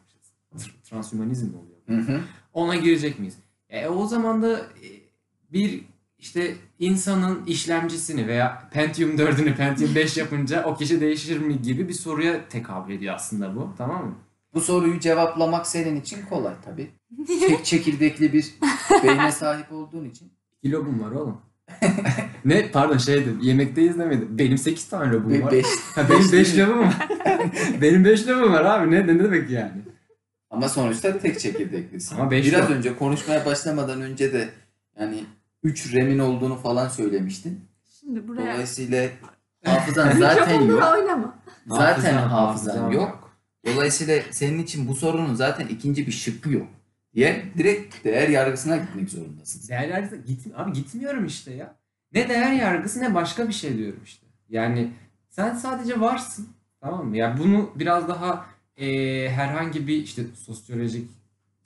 Tr- 0.57 0.89
Transhümanizm 0.89 1.45
mi 1.47 1.53
oluyor? 1.57 2.05
Hı 2.05 2.11
hı. 2.11 2.21
Ona 2.53 2.75
girecek 2.75 3.19
miyiz? 3.19 3.37
E, 3.69 3.87
o 3.87 4.07
zaman 4.07 4.41
da 4.41 4.57
e, 4.59 4.87
bir 5.53 5.81
işte 6.19 6.55
insanın 6.79 7.45
işlemcisini 7.45 8.27
veya 8.27 8.69
Pentium 8.71 9.15
4'ünü 9.15 9.55
Pentium 9.55 9.95
5 9.95 10.17
yapınca 10.23 10.63
o 10.65 10.75
kişi 10.75 11.01
değişir 11.01 11.39
mi 11.39 11.61
gibi 11.61 11.87
bir 11.89 11.93
soruya 11.93 12.47
tekabül 12.49 12.93
ediyor 12.93 13.15
aslında 13.15 13.55
bu. 13.55 13.69
Tamam 13.77 14.05
mı? 14.05 14.15
Bu 14.53 14.61
soruyu 14.61 14.99
cevaplamak 14.99 15.67
senin 15.67 16.01
için 16.01 16.25
kolay 16.29 16.53
tabii. 16.65 16.89
Tek 17.47 17.65
çekirdekli 17.65 18.33
bir 18.33 18.55
beyne 19.03 19.31
sahip 19.31 19.71
olduğun 19.71 20.05
için. 20.09 20.31
İki 20.63 20.71
lobum 20.71 20.99
var 21.01 21.11
oğlum. 21.11 21.41
ne? 22.45 22.71
Pardon 22.71 22.97
şeydi. 22.97 23.33
Yemekteyiz 23.41 23.99
demedim. 23.99 24.27
Benim 24.31 24.57
8 24.57 24.89
tane 24.89 25.11
lobum 25.13 25.41
var. 25.41 25.51
beş. 25.51 25.65
Ha, 25.95 26.01
benim 26.09 26.31
5 26.31 26.57
lobum 26.57 26.79
var. 26.79 27.07
benim 27.81 28.05
5 28.05 28.27
lobum 28.27 28.53
var 28.53 28.65
abi. 28.65 28.91
Ne, 28.91 29.07
ne 29.07 29.23
demek 29.23 29.49
yani? 29.49 29.71
Ama 30.49 30.69
sonuçta 30.69 31.19
tek 31.19 31.39
çekirdeklisin. 31.39 32.15
Ama 32.15 32.31
beş 32.31 32.45
Biraz 32.45 32.61
yok. 32.61 32.71
önce 32.77 32.95
konuşmaya 32.97 33.45
başlamadan 33.45 34.01
önce 34.01 34.33
de 34.33 34.49
yani 34.99 35.23
3 35.63 35.93
remin 35.93 36.19
olduğunu 36.19 36.55
falan 36.55 36.87
söylemiştin. 36.89 37.65
Şimdi 37.99 38.27
buraya 38.27 38.53
Dolayısıyla 38.53 39.09
hafızan 39.65 40.11
zaten 40.11 40.61
yok. 40.61 40.83
oynama. 40.93 41.35
Zaten 41.67 42.13
hafızan 42.13 42.27
hafızam 42.29 42.91
yok. 42.91 43.31
Dolayısıyla 43.65 44.21
senin 44.31 44.59
için 44.63 44.87
bu 44.87 44.95
sorunun 44.95 45.33
zaten 45.35 45.67
ikinci 45.67 46.07
bir 46.07 46.11
şıkkı 46.11 46.51
yok. 46.51 46.67
Diye 47.13 47.45
direkt 47.57 48.03
değer 48.05 48.29
yargısına 48.29 48.77
gitmek 48.77 49.09
zorundasın. 49.09 49.69
Değer 49.69 49.87
yargısı 49.87 50.15
git, 50.17 50.47
abi 50.55 50.73
gitmiyorum 50.73 51.25
işte 51.25 51.53
ya. 51.53 51.75
Ne 52.13 52.29
değer 52.29 52.51
yargısı 52.53 53.01
ne 53.01 53.13
başka 53.13 53.47
bir 53.47 53.53
şey 53.53 53.77
diyorum 53.77 53.99
işte. 54.05 54.25
Yani 54.49 54.91
sen 55.29 55.55
sadece 55.55 55.99
varsın. 55.99 56.47
Tamam 56.81 57.07
mı? 57.07 57.17
Yani 57.17 57.39
bunu 57.39 57.71
biraz 57.75 58.07
daha 58.07 58.45
e, 58.77 59.29
herhangi 59.29 59.87
bir 59.87 60.03
işte 60.03 60.23
sosyolojik, 60.35 61.09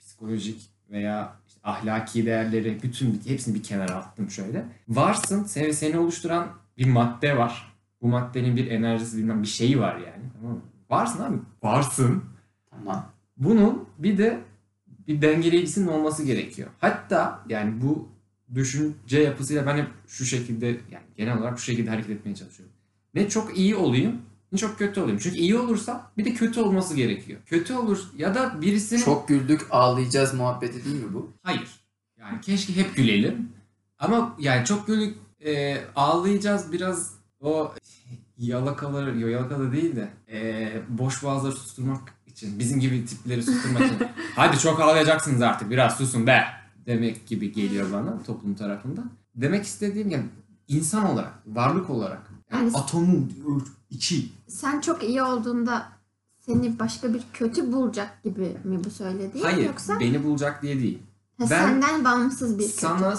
psikolojik 0.00 0.60
veya 0.90 1.36
işte 1.48 1.60
ahlaki 1.64 2.26
değerleri 2.26 2.78
bütün 2.82 3.22
hepsini 3.26 3.54
bir 3.54 3.62
kenara 3.62 3.94
attım 3.94 4.30
şöyle. 4.30 4.64
Varsın, 4.88 5.44
seni, 5.44 5.72
seni 5.72 5.98
oluşturan 5.98 6.48
bir 6.78 6.86
madde 6.86 7.36
var. 7.36 7.72
Bu 8.02 8.08
maddenin 8.08 8.56
bir 8.56 8.70
enerjisi 8.70 9.18
bilmem 9.18 9.42
bir 9.42 9.48
şeyi 9.48 9.80
var 9.80 9.96
yani. 9.96 10.24
Tamam 10.40 10.56
mı? 10.56 10.62
Varsın 10.90 11.22
abi. 11.22 11.36
Varsın. 11.62 12.24
Tamam. 12.70 13.12
Bunun 13.36 13.88
bir 13.98 14.18
de 14.18 14.40
bir 14.88 15.22
dengeleyicisinin 15.22 15.86
olması 15.86 16.24
gerekiyor. 16.24 16.68
Hatta 16.78 17.44
yani 17.48 17.82
bu 17.82 18.08
düşünce 18.54 19.20
yapısıyla 19.20 19.66
ben 19.66 19.76
hep 19.76 19.86
şu 20.06 20.24
şekilde 20.24 20.66
yani 20.66 21.04
genel 21.16 21.38
olarak 21.38 21.58
şu 21.58 21.64
şekilde 21.64 21.90
hareket 21.90 22.10
etmeye 22.10 22.34
çalışıyorum. 22.34 22.74
Ne 23.14 23.28
çok 23.28 23.58
iyi 23.58 23.76
olayım 23.76 24.22
çok 24.58 24.78
kötü 24.78 25.00
olayım. 25.00 25.18
Çünkü 25.22 25.36
iyi 25.36 25.58
olursam 25.58 26.10
bir 26.18 26.24
de 26.24 26.34
kötü 26.34 26.60
olması 26.60 26.96
gerekiyor. 26.96 27.40
Kötü 27.46 27.74
olur 27.74 27.98
ya 28.16 28.34
da 28.34 28.60
birisini... 28.62 29.00
Çok 29.00 29.28
güldük 29.28 29.66
ağlayacağız 29.70 30.34
muhabbeti 30.34 30.84
değil 30.84 31.04
mi 31.04 31.14
bu? 31.14 31.32
Hayır. 31.42 31.68
Yani 32.18 32.40
keşke 32.40 32.76
hep 32.76 32.96
gülelim. 32.96 33.48
Ama 33.98 34.36
yani 34.38 34.64
çok 34.64 34.86
güldük 34.86 35.16
e, 35.44 35.76
ağlayacağız 35.96 36.72
biraz 36.72 37.14
o 37.40 37.74
yalakaları, 38.38 39.18
yo 39.18 39.28
yalakalı 39.28 39.72
değil 39.72 39.96
de 39.96 40.08
e, 40.32 40.72
boş 40.88 41.22
boğazları 41.22 41.52
susturmak 41.52 42.14
için, 42.26 42.58
bizim 42.58 42.80
gibi 42.80 43.06
tipleri 43.06 43.42
susturmak 43.42 43.82
için. 43.86 43.98
Hadi 44.36 44.58
çok 44.58 44.80
ağlayacaksınız 44.80 45.42
artık 45.42 45.70
biraz 45.70 45.96
susun 45.96 46.26
be 46.26 46.44
demek 46.86 47.26
gibi 47.26 47.52
geliyor 47.52 47.92
bana 47.92 48.22
toplum 48.22 48.54
tarafından. 48.54 49.10
Demek 49.34 49.64
istediğim 49.64 50.10
yani 50.10 50.24
insan 50.68 51.06
olarak, 51.06 51.32
varlık 51.46 51.90
olarak 51.90 52.30
yani 52.52 52.70
atomu 52.74 53.28
2. 53.90 54.28
Sen 54.48 54.80
çok 54.80 55.02
iyi 55.02 55.22
olduğunda 55.22 55.88
seni 56.46 56.78
başka 56.78 57.14
bir 57.14 57.22
kötü 57.32 57.72
bulacak 57.72 58.22
gibi 58.22 58.56
mi 58.64 58.84
bu 58.84 58.90
söylediğin 58.90 59.44
Hayır, 59.44 59.66
yoksa? 59.66 60.00
beni 60.00 60.24
bulacak 60.24 60.62
diye 60.62 60.78
değil. 60.78 60.98
Ha, 61.38 61.44
ben 61.44 61.46
senden 61.46 62.04
bağımsız 62.04 62.58
bir 62.58 62.64
kötü. 62.64 62.76
Sana 62.78 63.14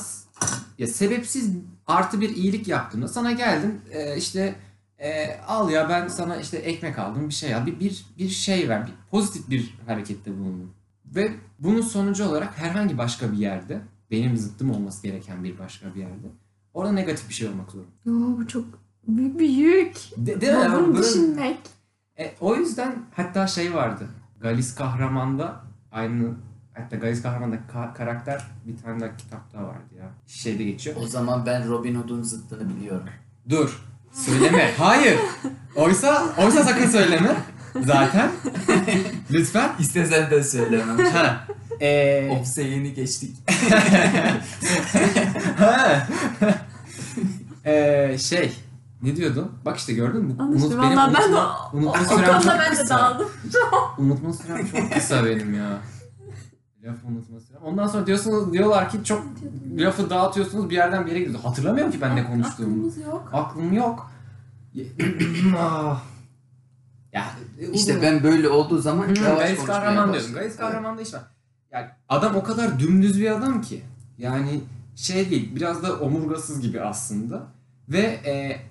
ya 0.77 0.88
sebepsiz 0.88 1.49
artı 1.88 2.21
bir 2.21 2.29
iyilik 2.36 2.67
yaptığımda 2.67 3.07
sana 3.07 3.31
geldim 3.31 3.81
e, 3.91 4.17
işte 4.17 4.55
e, 4.99 5.39
al 5.47 5.69
ya 5.69 5.89
ben 5.89 6.07
sana 6.07 6.38
işte 6.38 6.57
ekmek 6.57 6.99
aldım 6.99 7.29
bir 7.29 7.34
şey 7.34 7.55
al 7.55 7.65
bir 7.65 7.79
bir, 7.79 8.05
bir 8.17 8.29
şey 8.29 8.69
ver 8.69 8.88
bir, 8.88 8.93
pozitif 9.12 9.49
bir 9.49 9.77
harekette 9.88 10.39
bulundum. 10.39 10.73
Ve 11.05 11.31
bunun 11.60 11.81
sonucu 11.81 12.25
olarak 12.25 12.57
herhangi 12.57 12.97
başka 12.97 13.31
bir 13.31 13.38
yerde 13.38 13.81
benim 14.12 14.38
zıttım 14.38 14.71
olması 14.71 15.03
gereken 15.03 15.43
bir 15.43 15.60
başka 15.60 15.95
bir 15.95 15.99
yerde 15.99 16.27
orada 16.73 16.91
negatif 16.91 17.29
bir 17.29 17.34
şey 17.34 17.47
olmak 17.47 17.71
zorunda. 17.71 17.91
Oo, 18.07 18.38
bu 18.38 18.47
çok 18.47 18.65
büyük 19.07 19.39
bir 19.39 19.49
yük. 19.49 19.95
De, 20.17 20.41
değil 20.41 20.53
mi? 20.53 20.65
Bunu 20.73 20.87
Bunun- 20.87 20.97
düşünmek. 21.03 21.57
E, 22.19 22.31
o 22.39 22.55
yüzden 22.55 22.95
hatta 23.15 23.47
şey 23.47 23.73
vardı. 23.73 24.07
Galis 24.41 24.75
Kahraman'da 24.75 25.61
aynı 25.91 26.29
hatta 26.73 26.95
Galis 26.95 27.21
Kahraman'da 27.21 27.55
ka- 27.55 27.93
karakter 27.93 28.41
bir 28.67 28.77
tane 28.77 28.99
daha 28.99 29.17
kitapta 29.17 29.63
vardı 29.63 29.95
ya. 29.99 30.05
Şeyde 30.27 30.63
geçiyor. 30.63 30.95
O 30.99 31.07
zaman 31.07 31.45
ben 31.45 31.69
Robin 31.69 31.95
Hood'un 31.95 32.21
zıttını 32.23 32.75
biliyorum. 32.75 33.05
Dur. 33.49 33.81
Söyleme. 34.11 34.71
Hayır. 34.77 35.19
Oysa 35.75 36.23
oysa 36.37 36.63
sakın 36.63 36.89
söyleme. 36.89 37.35
Zaten. 37.85 38.31
Lütfen. 39.31 39.71
İstesen 39.79 40.31
de 40.31 40.43
söylemem. 40.43 40.97
Ha. 41.13 41.47
Ee, 41.81 42.29
Ofse 42.31 42.63
yeni 42.63 42.93
geçtik. 42.93 43.37
ha. 45.57 46.07
Ee, 47.65 48.15
şey. 48.19 48.53
Ne 49.01 49.15
diyordun? 49.15 49.51
Bak 49.65 49.77
işte 49.77 49.93
gördün 49.93 50.23
mü? 50.25 50.35
Anlaşıldı. 50.39 50.81
benim 50.81 50.97
Vallahi 50.97 51.13
ben 51.13 51.21
de 51.21 51.25
unutma, 51.27 51.57
o- 51.73 51.77
unutma 51.77 51.91
O 51.91 52.03
sürem 52.03 52.25
konuda 52.25 52.41
çok 52.41 52.51
ben 52.59 52.71
de 52.71 52.75
kısa. 52.81 52.97
dağıldım. 52.99 53.27
Unutma 53.97 54.33
sürem 54.33 54.67
çok 54.67 54.93
kısa 54.93 55.25
benim 55.25 55.53
ya. 55.53 55.77
Lafı 56.83 57.07
unutma 57.07 57.39
sürem. 57.39 57.61
Ondan 57.63 57.87
sonra 57.87 58.07
diyorsunuz 58.07 58.53
diyorlar 58.53 58.89
ki 58.89 59.03
çok 59.03 59.23
lafı 59.77 60.09
dağıtıyorsunuz 60.09 60.69
bir 60.69 60.75
yerden 60.75 61.05
bir 61.05 61.11
yere 61.11 61.19
gidiyorsunuz. 61.19 61.45
Hatırlamıyorum 61.51 61.91
ki 61.91 62.01
ben 62.01 62.15
ne 62.15 62.25
konuştuğumu. 62.27 62.69
Aklımız 62.75 62.97
yok. 62.97 63.29
Aklım 63.33 63.73
yok. 63.73 64.11
Ah. 65.57 66.03
ya 67.13 67.25
İşte 67.73 68.01
ben 68.01 68.23
böyle 68.23 68.49
olduğu 68.49 68.77
zaman 68.77 69.07
Hı, 69.07 69.23
yavaş 69.23 69.49
konuşmaya 69.49 69.65
Kahraman 69.65 69.93
diyordum. 69.95 70.13
başlıyorum. 70.13 70.35
Galis 70.41 70.55
Kahraman'da 70.57 71.01
iş 71.01 71.13
var. 71.13 71.21
Yani 71.71 71.85
adam 72.09 72.35
o 72.35 72.43
kadar 72.43 72.79
dümdüz 72.79 73.19
bir 73.21 73.31
adam 73.31 73.61
ki. 73.61 73.81
Yani 74.17 74.61
şey 74.95 75.29
değil, 75.29 75.55
biraz 75.55 75.83
da 75.83 75.99
omurgasız 75.99 76.61
gibi 76.61 76.81
aslında. 76.81 77.43
Ve 77.89 77.99
e, 77.99 78.61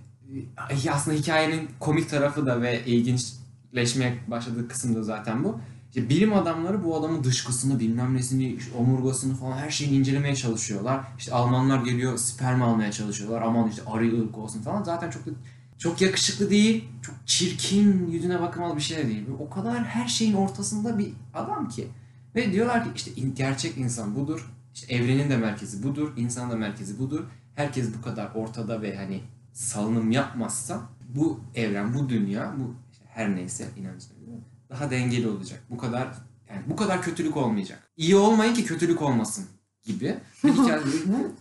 aslında 0.90 1.16
hikayenin 1.16 1.68
komik 1.80 2.10
tarafı 2.10 2.46
da 2.46 2.62
ve 2.62 2.84
ilginçleşmeye 2.84 4.18
başladığı 4.28 4.68
kısım 4.68 4.94
da 4.94 5.02
zaten 5.02 5.44
bu. 5.44 5.60
İşte 5.88 6.08
bilim 6.08 6.32
adamları 6.32 6.84
bu 6.84 6.96
adamın 6.96 7.24
dışkısını, 7.24 7.80
bilmem 7.80 8.14
nesini, 8.14 8.58
omurgasını 8.78 9.34
falan 9.34 9.56
her 9.56 9.70
şeyini 9.70 9.96
incelemeye 9.96 10.36
çalışıyorlar. 10.36 11.00
İşte 11.18 11.32
Almanlar 11.32 11.84
geliyor 11.84 12.18
sperm 12.18 12.62
almaya 12.62 12.92
çalışıyorlar. 12.92 13.42
Aman 13.42 13.68
işte 13.68 13.82
arı 13.86 14.22
ırk 14.22 14.38
olsun 14.38 14.62
falan. 14.62 14.82
Zaten 14.82 15.10
çok 15.10 15.26
da 15.26 15.30
çok 15.78 16.00
yakışıklı 16.00 16.50
değil, 16.50 16.84
çok 17.02 17.14
çirkin, 17.26 18.10
yüzüne 18.10 18.40
bakılmalı 18.40 18.76
bir 18.76 18.80
şey 18.80 18.96
de 18.96 19.08
değil. 19.08 19.24
O 19.38 19.50
kadar 19.50 19.84
her 19.84 20.08
şeyin 20.08 20.34
ortasında 20.34 20.98
bir 20.98 21.12
adam 21.34 21.68
ki. 21.68 21.88
Ve 22.34 22.52
diyorlar 22.52 22.84
ki 22.84 22.90
işte 22.96 23.10
gerçek 23.36 23.78
insan 23.78 24.14
budur. 24.16 24.50
İşte 24.74 24.94
evrenin 24.94 25.30
de 25.30 25.36
merkezi 25.36 25.82
budur, 25.82 26.12
insanın 26.16 26.50
da 26.50 26.56
merkezi 26.56 26.98
budur. 26.98 27.24
Herkes 27.54 27.94
bu 27.98 28.02
kadar 28.02 28.30
ortada 28.34 28.82
ve 28.82 28.96
hani 28.96 29.20
salınım 29.52 30.10
yapmazsa 30.10 30.82
bu 31.08 31.40
evren, 31.54 31.94
bu 31.94 32.08
dünya, 32.08 32.54
bu 32.58 32.74
işte 32.92 33.04
her 33.08 33.36
neyse 33.36 33.68
inancına 33.76 34.18
göre 34.18 34.36
daha 34.70 34.90
dengeli 34.90 35.28
olacak. 35.28 35.60
Bu 35.70 35.78
kadar 35.78 36.08
yani 36.48 36.62
bu 36.66 36.76
kadar 36.76 37.02
kötülük 37.02 37.36
olmayacak. 37.36 37.90
İyi 37.96 38.16
olmayın 38.16 38.54
ki 38.54 38.64
kötülük 38.64 39.02
olmasın 39.02 39.46
gibi. 39.82 40.18
Bir 40.44 40.52
hikaye 40.52 40.80
bu. 40.80 41.12
Bu 41.12 41.34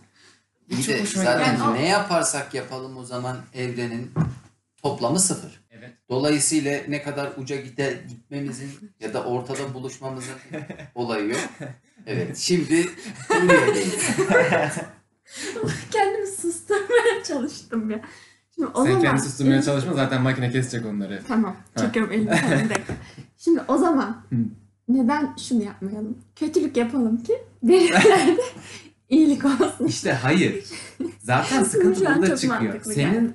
Bir 0.70 0.86
de 0.86 1.06
zaten. 1.06 1.58
Yani 1.58 1.78
ne 1.78 1.88
yaparsak 1.88 2.54
yapalım 2.54 2.96
o 2.96 3.04
zaman 3.04 3.38
evrenin 3.54 4.10
toplamı 4.82 5.20
sıfır. 5.20 5.60
Evet. 5.70 5.90
Dolayısıyla 6.08 6.80
ne 6.88 7.02
kadar 7.02 7.32
uca 7.36 7.56
gide, 7.56 8.04
gitmemizin 8.08 8.70
ya 9.00 9.14
da 9.14 9.24
ortada 9.24 9.74
buluşmamızın 9.74 10.34
olayı 10.94 11.28
yok. 11.28 11.40
Evet 12.06 12.36
şimdi 12.38 12.90
buraya 13.30 14.72
çalıştım 17.34 17.90
ya. 17.90 18.00
Şimdi 18.54 18.68
o 18.74 18.84
Sen 18.84 18.90
zaman... 18.90 19.02
kendi 19.02 19.20
susturmaya 19.22 19.62
çalışma 19.62 19.92
zaten 19.94 20.22
makine 20.22 20.50
kesecek 20.50 20.86
onları. 20.86 21.22
Tamam. 21.28 21.56
Ha. 21.74 21.80
Çekiyorum 21.86 22.12
elimi. 22.12 22.30
Tamam, 22.40 22.58
bir 22.64 22.70
dakika. 22.70 22.94
Şimdi 23.38 23.60
o 23.68 23.78
zaman 23.78 24.16
neden 24.88 25.36
şunu 25.48 25.62
yapmayalım? 25.62 26.18
Kötülük 26.36 26.76
yapalım 26.76 27.22
ki 27.22 27.32
verilerde 27.62 28.36
iyilik 29.08 29.44
olsun. 29.44 29.86
İşte 29.86 30.12
hayır. 30.12 30.64
Zaten 31.18 31.62
sıkıntı 31.64 32.00
burada 32.00 32.36
çıkıyor. 32.36 32.84
Senin 32.84 33.34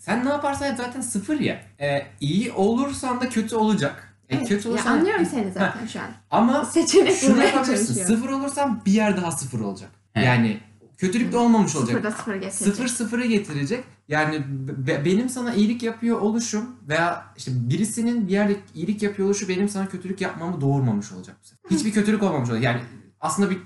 sen 0.00 0.24
ne 0.24 0.28
yaparsan 0.28 0.66
yap 0.66 0.76
zaten 0.76 1.00
sıfır 1.00 1.40
ya. 1.40 1.60
Ee, 1.80 2.02
iyi 2.20 2.52
olursan 2.52 3.20
da 3.20 3.28
kötü 3.28 3.56
olacak. 3.56 4.14
E, 4.28 4.36
Evet, 4.36 4.48
kötü 4.48 4.68
ya 4.68 4.74
olursan 4.74 4.98
anlıyorum 4.98 5.26
seni 5.26 5.52
zaten 5.52 5.86
şu 5.86 6.00
an. 6.00 6.06
ama 6.30 6.64
Seçenek 6.64 7.16
şunu 7.16 7.44
yapabilirsin. 7.44 8.04
Sıfır 8.04 8.28
olursan 8.28 8.80
bir 8.86 8.92
yer 8.92 9.16
daha 9.16 9.30
sıfır 9.32 9.60
olacak. 9.60 9.90
He. 10.12 10.24
Yani 10.24 10.60
kötülük 10.96 11.32
de 11.32 11.36
olmamış 11.36 11.76
olacak. 11.76 11.90
Sıfırda 11.96 12.10
sıfır 12.10 12.34
getirecek. 12.34 12.54
Sıfır 12.74 12.88
sıfırı 12.88 13.26
getirecek. 13.26 13.84
Yani 14.08 14.44
be- 14.86 15.04
benim 15.04 15.28
sana 15.28 15.54
iyilik 15.54 15.82
yapıyor 15.82 16.20
oluşum 16.20 16.66
veya 16.88 17.26
işte 17.36 17.50
birisinin 17.54 18.26
bir 18.28 18.32
yerde 18.32 18.56
iyilik 18.74 19.02
yapıyor 19.02 19.28
oluşu 19.28 19.48
benim 19.48 19.68
sana 19.68 19.88
kötülük 19.88 20.20
yapmamı 20.20 20.60
doğurmamış 20.60 21.12
olacak. 21.12 21.36
Hiçbir 21.70 21.92
kötülük 21.92 22.22
olmamış 22.22 22.48
olacak. 22.50 22.64
Yani 22.64 22.80
aslında 23.20 23.50
bir 23.50 23.58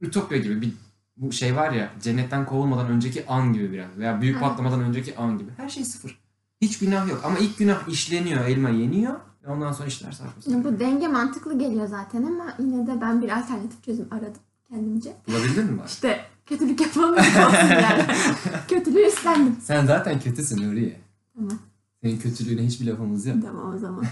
ütopya 0.00 0.38
gibi 0.38 0.62
bir 0.62 0.72
bu 1.16 1.32
şey 1.32 1.56
var 1.56 1.72
ya 1.72 1.90
cennetten 2.02 2.46
kovulmadan 2.46 2.88
önceki 2.88 3.26
an 3.26 3.52
gibi 3.52 3.72
biraz 3.72 3.98
veya 3.98 4.20
büyük 4.20 4.36
Evet. 4.36 4.44
patlamadan 4.48 4.80
önceki 4.80 5.16
an 5.16 5.38
gibi. 5.38 5.50
Her 5.56 5.68
şey 5.68 5.84
sıfır. 5.84 6.18
Hiç 6.60 6.78
günah 6.78 7.08
yok 7.08 7.20
ama 7.24 7.38
ilk 7.38 7.58
günah 7.58 7.88
işleniyor, 7.88 8.44
elma 8.44 8.68
yeniyor 8.68 9.14
ve 9.44 9.48
ondan 9.50 9.72
sonra 9.72 9.88
işler 9.88 10.12
saçma 10.12 10.64
bu 10.64 10.80
denge 10.80 11.08
mantıklı 11.08 11.58
geliyor 11.58 11.86
zaten 11.86 12.22
ama 12.22 12.54
yine 12.58 12.86
de 12.86 13.00
ben 13.00 13.22
bir 13.22 13.28
alternatif 13.38 13.82
çözüm 13.84 14.06
aradım 14.10 14.40
kendimce. 14.68 15.16
Bulabildin 15.28 15.64
mi? 15.72 15.80
İşte 15.86 16.20
kötülük 16.46 16.80
yapalım 16.80 17.16
yani. 17.16 18.02
Kötülüğü 18.68 19.06
üstlendim. 19.06 19.56
Sen 19.62 19.86
zaten 19.86 20.20
kötüsün 20.20 20.68
Nuriye. 20.68 20.96
Tamam. 21.36 21.58
Senin 22.02 22.18
kötülüğüne 22.18 22.66
hiçbir 22.66 22.86
lafımız 22.86 23.26
yok. 23.26 23.36
Tamam 23.42 23.74
o 23.74 23.78
zaman. 23.78 24.04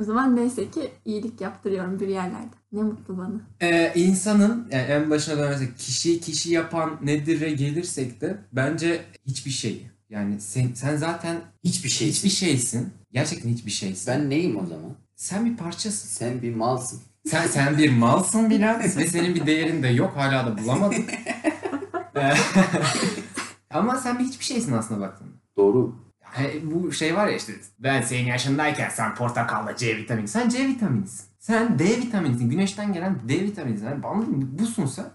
o 0.00 0.04
zaman 0.04 0.36
neyse 0.36 0.70
ki 0.70 0.90
iyilik 1.04 1.40
yaptırıyorum 1.40 2.00
bir 2.00 2.08
yerlerde. 2.08 2.54
Ne 2.72 2.82
mutlu 2.82 3.18
bana. 3.18 3.40
Ee, 3.60 3.92
insanın 3.94 4.68
yani 4.72 4.82
en 4.82 5.10
başına 5.10 5.36
dönersek 5.38 5.78
kişi 5.78 6.20
kişi 6.20 6.52
yapan 6.52 6.90
nedir'e 7.02 7.50
gelirsek 7.50 8.20
de 8.20 8.38
bence 8.52 9.04
hiçbir 9.26 9.50
şey. 9.50 9.86
Yani 10.10 10.40
sen, 10.40 10.70
sen 10.74 10.96
zaten 10.96 11.36
Hiçbir 11.64 11.88
şey. 11.88 12.08
hiçbir 12.08 12.28
şeysin. 12.30 12.88
Gerçekten 13.12 13.50
hiçbir 13.50 13.70
şeysin. 13.70 14.06
Ben 14.14 14.30
neyim 14.30 14.56
o 14.56 14.66
zaman? 14.66 14.90
Sen 15.16 15.44
bir 15.46 15.56
parçasın. 15.56 16.08
Sen 16.08 16.42
bir 16.42 16.54
malsın. 16.54 17.00
Sen 17.26 17.46
sen 17.46 17.78
bir 17.78 17.90
malsın 17.90 18.50
Bilal 18.50 18.80
ve 18.96 19.06
senin 19.06 19.34
bir 19.34 19.46
değerin 19.46 19.82
de 19.82 19.88
yok. 19.88 20.12
Hala 20.16 20.46
da 20.46 20.58
bulamadım. 20.62 21.04
Ee, 22.16 22.34
Ama 23.70 23.96
sen 23.96 24.18
bir 24.18 24.24
hiçbir 24.24 24.44
şeysin 24.44 24.72
aslında 24.72 25.00
baktığında. 25.00 25.30
Doğru. 25.56 25.96
Hani 26.22 26.60
bu 26.62 26.92
şey 26.92 27.16
var 27.16 27.26
ya 27.26 27.36
işte 27.36 27.52
ben 27.78 28.02
senin 28.02 28.26
yaşındayken 28.26 28.88
sen 28.88 29.14
portakalla 29.14 29.76
C 29.76 29.96
vitamini. 29.96 30.28
Sen 30.28 30.48
C 30.48 30.68
vitaminisin. 30.68 31.26
Sen 31.38 31.78
D 31.78 31.84
vitaminisin. 31.84 32.50
Güneşten 32.50 32.92
gelen 32.92 33.28
D 33.28 33.40
vitaminisin. 33.40 33.86
Yani 33.86 34.06
anladın 34.06 34.36
mı? 34.38 34.58
Busun 34.58 34.86
sen. 34.86 35.06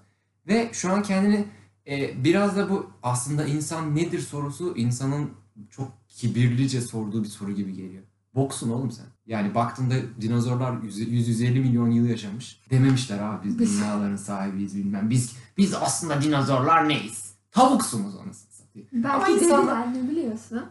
Ve 0.47 0.69
şu 0.73 0.91
an 0.91 1.03
kendini 1.03 1.45
e, 1.88 2.23
biraz 2.23 2.57
da 2.57 2.69
bu 2.69 2.91
aslında 3.03 3.45
insan 3.45 3.95
nedir 3.95 4.19
sorusu 4.19 4.73
insanın 4.77 5.31
çok 5.69 5.91
kibirlice 6.07 6.81
sorduğu 6.81 7.23
bir 7.23 7.29
soru 7.29 7.51
gibi 7.51 7.73
geliyor. 7.73 8.03
Boksun 8.36 8.69
oğlum 8.69 8.91
sen. 8.91 9.05
Yani 9.27 9.55
baktığında 9.55 9.95
dinozorlar 10.21 10.71
100-150 10.73 11.59
milyon 11.59 11.91
yıl 11.91 12.05
yaşamış. 12.05 12.59
Dememişler 12.69 13.19
abi 13.19 13.47
biz 13.47 13.59
Biz- 13.59 13.77
dünyaların 13.81 14.15
sahibiyiz 14.15 14.75
bilmem. 14.75 15.09
Biz 15.09 15.35
biz 15.57 15.73
aslında 15.73 16.21
dinozorlar 16.21 16.89
neyiz? 16.89 17.33
Tavuksunuz 17.51 18.15
anasını 18.15 18.51
satayım. 18.51 18.87
Ama 19.05 19.19
Belki 19.27 19.45
insanlar- 19.45 19.87
dediler 19.87 20.03
ne 20.03 20.09
biliyorsun? 20.09 20.61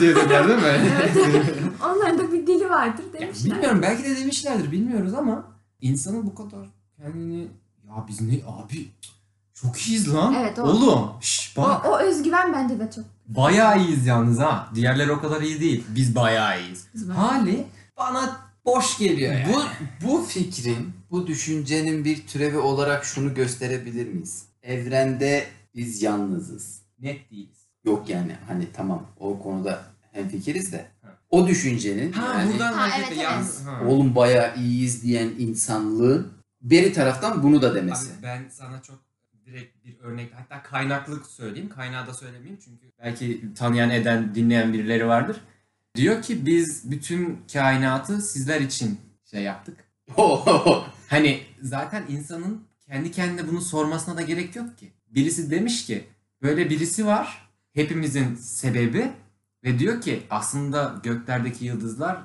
diye 0.00 0.16
dediler 0.16 0.48
değil 0.48 0.58
mi? 0.58 0.64
Evet. 1.02 1.16
Onların 1.84 2.18
da 2.18 2.32
bir 2.32 2.46
dili 2.46 2.70
vardır 2.70 3.04
Ya 3.14 3.20
demişler. 3.20 3.52
bilmiyorum 3.54 3.78
belki 3.82 4.04
de 4.04 4.16
demişlerdir 4.16 4.72
bilmiyoruz 4.72 5.14
ama 5.14 5.44
insanın 5.80 6.26
bu 6.26 6.34
kadar 6.34 6.68
kendini 6.96 7.40
ya 7.88 8.04
biz 8.08 8.20
ne 8.20 8.34
abi 8.34 8.88
çok 9.54 9.78
iyiyiz 9.88 10.14
lan. 10.14 10.34
Evet, 10.34 10.58
o- 10.58 10.62
Oğlum 10.62 11.08
şş, 11.20 11.54
O, 11.58 11.62
bak 11.62 11.86
o 11.86 11.98
özgüven 11.98 12.52
bence 12.52 12.78
de 12.80 12.90
çok. 12.94 13.04
Bayağı 13.28 13.80
iyiyiz 13.80 14.06
yalnız 14.06 14.38
ha. 14.38 14.70
Diğerleri 14.74 15.12
o 15.12 15.20
kadar 15.20 15.42
iyi 15.42 15.60
değil. 15.60 15.84
Biz 15.88 16.14
bayağı 16.14 16.60
iyiyiz. 16.62 16.86
Biz 16.94 17.08
bayağı- 17.08 17.22
Hali 17.24 17.66
bana 17.98 18.36
boş 18.64 18.98
geliyor 18.98 19.32
yani. 19.32 19.54
Bu, 19.54 19.62
bu 20.08 20.22
fikrin, 20.24 20.92
bu 21.10 21.26
düşüncenin 21.26 22.04
bir 22.04 22.26
türevi 22.26 22.58
olarak 22.58 23.04
şunu 23.04 23.34
gösterebilir 23.34 24.06
miyiz? 24.12 24.42
Evrende 24.62 25.46
biz 25.74 26.02
yalnızız. 26.02 26.82
net 27.00 27.30
değiliz. 27.30 27.56
Yok 27.84 28.08
yani 28.08 28.36
hani 28.48 28.66
tamam 28.72 29.06
o 29.20 29.42
konuda 29.42 29.82
hemfikiriz 30.12 30.72
de. 30.72 30.86
O 31.30 31.46
düşüncenin 31.48 32.12
Ha 32.12 32.34
yani 32.38 32.52
buradan 32.52 32.72
Ha, 32.72 32.80
hareketle 32.82 33.14
evet, 33.14 33.24
yalnız. 33.24 33.66
Ha. 33.66 33.80
oğlum 33.88 34.14
bayağı 34.14 34.56
iyiyiz 34.56 35.02
diyen 35.02 35.28
insanlığın 35.38 36.32
beri 36.62 36.92
taraftan 36.92 37.42
bunu 37.42 37.62
da 37.62 37.74
demesi. 37.74 38.06
Abi 38.12 38.22
ben 38.22 38.48
sana 38.52 38.82
çok 38.82 38.98
direkt 39.46 39.84
bir 39.84 39.98
örnek 40.00 40.32
hatta 40.34 40.62
kaynaklık 40.62 41.26
söyleyeyim. 41.26 41.68
Kaynağı 41.68 42.06
da 42.06 42.14
söylemeyeyim 42.14 42.58
çünkü 42.64 42.92
belki 42.98 43.54
tanıyan 43.54 43.90
eden 43.90 44.34
dinleyen 44.34 44.72
birileri 44.72 45.06
vardır. 45.06 45.36
Diyor 45.96 46.22
ki 46.22 46.46
biz 46.46 46.90
bütün 46.90 47.38
kainatı 47.52 48.20
sizler 48.22 48.60
için 48.60 49.00
şey 49.30 49.42
yaptık. 49.42 49.84
Hani 51.08 51.42
zaten 51.62 52.04
insanın 52.08 52.64
kendi 52.86 53.10
kendine 53.10 53.48
bunu 53.48 53.60
sormasına 53.60 54.16
da 54.16 54.22
gerek 54.22 54.56
yok 54.56 54.78
ki. 54.78 54.92
Birisi 55.08 55.50
demiş 55.50 55.86
ki 55.86 56.04
böyle 56.42 56.70
birisi 56.70 57.06
var 57.06 57.48
hepimizin 57.72 58.34
sebebi 58.34 59.12
ve 59.64 59.78
diyor 59.78 60.00
ki 60.00 60.22
aslında 60.30 61.00
göklerdeki 61.02 61.64
yıldızlar, 61.64 62.18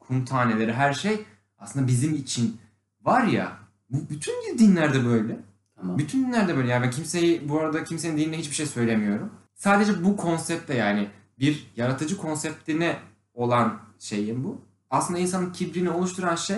kum 0.00 0.24
taneleri 0.24 0.72
her 0.72 0.92
şey 0.92 1.24
aslında 1.58 1.86
bizim 1.86 2.14
için 2.14 2.60
var 3.00 3.26
ya 3.26 3.58
bu 3.90 4.10
bütün 4.10 4.58
dinlerde 4.58 5.04
böyle. 5.04 5.36
Tamam. 5.76 5.98
Bütün 5.98 6.26
dinlerde 6.26 6.56
böyle. 6.56 6.68
Yani 6.68 6.84
ben 6.84 6.90
kimseyi 6.90 7.48
bu 7.48 7.60
arada 7.60 7.84
kimsenin 7.84 8.16
dinine 8.16 8.38
hiçbir 8.38 8.54
şey 8.54 8.66
söylemiyorum. 8.66 9.30
Sadece 9.54 10.04
bu 10.04 10.16
konsepte 10.16 10.74
yani 10.74 11.08
bir 11.38 11.72
yaratıcı 11.76 12.16
konseptine 12.16 12.96
olan 13.34 13.80
şeyim 13.98 14.44
bu. 14.44 14.60
Aslında 14.90 15.18
insanın 15.18 15.52
kibrini 15.52 15.90
oluşturan 15.90 16.36
şey 16.36 16.56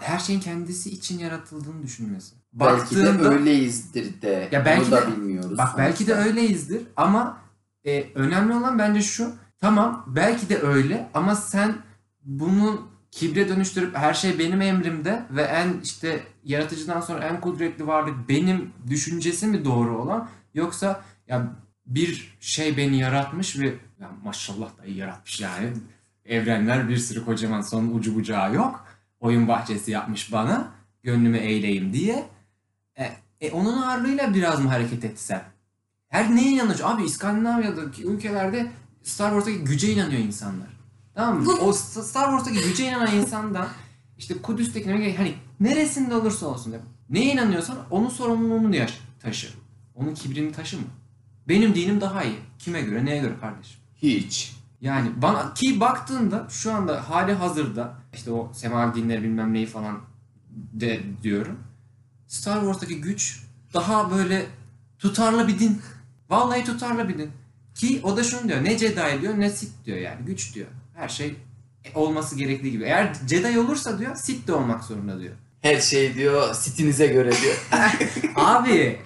her 0.00 0.18
şeyin 0.18 0.40
kendisi 0.40 0.90
için 0.90 1.18
yaratıldığını 1.18 1.82
düşünmesi. 1.82 2.34
Belki 2.52 2.96
de 2.96 3.00
Baktığında- 3.00 3.28
öyleyizdir 3.28 4.22
de. 4.22 4.48
Ya 4.52 4.64
belki 4.64 4.82
Bunu 4.86 4.90
da 4.90 5.02
de- 5.06 5.16
bilmiyoruz. 5.16 5.58
Bak 5.58 5.78
belki 5.78 6.06
de 6.06 6.12
sonuçta. 6.12 6.28
öyleyizdir 6.30 6.82
ama 6.96 7.38
e, 7.84 8.04
önemli 8.14 8.54
olan 8.54 8.78
bence 8.78 9.02
şu. 9.02 9.32
Tamam 9.60 10.04
belki 10.08 10.48
de 10.48 10.58
öyle 10.62 11.10
ama 11.14 11.34
sen 11.34 11.74
bunu 12.24 12.88
kibre 13.10 13.48
dönüştürüp 13.48 13.96
her 13.96 14.14
şey 14.14 14.38
benim 14.38 14.62
emrimde 14.62 15.22
ve 15.30 15.42
en 15.42 15.80
işte 15.80 16.20
yaratıcıdan 16.44 17.00
sonra 17.00 17.24
en 17.24 17.40
kudretli 17.40 17.86
varlık 17.86 18.28
benim 18.28 18.72
düşüncesi 18.88 19.46
mi 19.46 19.64
doğru 19.64 19.98
olan 19.98 20.28
yoksa 20.54 21.04
ya 21.28 21.52
bir 21.86 22.36
şey 22.40 22.76
beni 22.76 22.98
yaratmış 22.98 23.58
ve 23.58 23.66
ya 24.00 24.10
maşallah 24.24 24.78
da 24.78 24.86
yaratmış 24.86 25.40
yani. 25.40 25.72
Evrenler 26.24 26.88
bir 26.88 26.96
sürü 26.96 27.24
kocaman 27.24 27.60
son 27.60 27.88
ucu 27.88 28.14
bucağı 28.14 28.54
yok. 28.54 28.86
Oyun 29.20 29.48
bahçesi 29.48 29.90
yapmış 29.90 30.32
bana. 30.32 30.72
Gönlümü 31.02 31.38
eğleyim 31.38 31.92
diye. 31.92 32.28
E, 32.98 33.10
e, 33.40 33.50
onun 33.50 33.82
ağırlığıyla 33.82 34.34
biraz 34.34 34.60
mı 34.60 34.68
hareket 34.68 35.04
etsem? 35.04 35.44
Her 36.08 36.36
neye 36.36 36.50
inanıyor? 36.50 36.78
Abi 36.82 37.04
İskandinavya'daki 37.04 38.04
ülkelerde 38.04 38.70
Star 39.02 39.30
Wars'taki 39.30 39.64
güce 39.64 39.92
inanıyor 39.92 40.20
insanlar. 40.20 40.79
Tamam 41.20 41.42
mı? 41.42 41.52
O 41.60 41.72
Star 41.72 42.24
Wars'taki 42.24 42.68
güce 42.68 42.84
inanan 42.88 43.14
insandan 43.16 43.68
işte 44.18 44.42
Kudüs'tekine 44.42 45.16
hani 45.16 45.34
neresinde 45.60 46.14
olursa 46.14 46.46
olsun. 46.46 46.72
ya, 46.72 46.78
Neye 47.10 47.32
inanıyorsan 47.32 47.76
onun 47.90 48.08
sorumluluğunu 48.08 48.76
yaş- 48.76 49.00
taşı. 49.22 49.48
Onun 49.94 50.14
kibrini 50.14 50.52
taşıma. 50.52 50.82
Benim 51.48 51.74
dinim 51.74 52.00
daha 52.00 52.24
iyi. 52.24 52.36
Kime 52.58 52.80
göre, 52.82 53.04
neye 53.04 53.18
göre 53.20 53.34
kardeşim? 53.40 53.80
Hiç. 54.02 54.56
Yani 54.80 55.22
bana 55.22 55.54
ki 55.54 55.80
baktığında 55.80 56.46
şu 56.50 56.72
anda 56.74 57.10
hali 57.10 57.32
hazırda 57.32 57.94
işte 58.14 58.30
o 58.30 58.50
semavi 58.54 58.94
dinleri 58.94 59.22
bilmem 59.22 59.52
neyi 59.54 59.66
falan 59.66 60.00
de 60.72 61.00
diyorum. 61.22 61.58
Star 62.26 62.60
Wars'taki 62.60 63.00
güç 63.00 63.42
daha 63.74 64.10
böyle 64.10 64.46
tutarlı 64.98 65.48
bir 65.48 65.58
din. 65.58 65.80
Vallahi 66.30 66.64
tutarlı 66.64 67.08
bir 67.08 67.18
din. 67.18 67.30
Ki 67.74 68.00
o 68.02 68.16
da 68.16 68.24
şunu 68.24 68.48
diyor. 68.48 68.64
Ne 68.64 68.78
Jedi 68.78 69.22
diyor 69.22 69.38
ne 69.38 69.50
Sith 69.50 69.84
diyor 69.84 69.98
yani. 69.98 70.24
Güç 70.24 70.54
diyor. 70.54 70.66
Her 71.00 71.08
şey 71.08 71.36
olması 71.94 72.36
gerektiği 72.36 72.70
gibi. 72.72 72.84
Eğer 72.84 73.12
Jedi 73.28 73.58
olursa 73.58 73.98
diyor 73.98 74.16
Sith 74.16 74.46
de 74.46 74.52
olmak 74.52 74.84
zorunda 74.84 75.20
diyor. 75.20 75.34
Her 75.62 75.80
şey 75.80 76.14
diyor 76.14 76.54
sitinize 76.54 77.06
göre 77.06 77.30
diyor. 77.42 77.56
Abi 78.36 78.98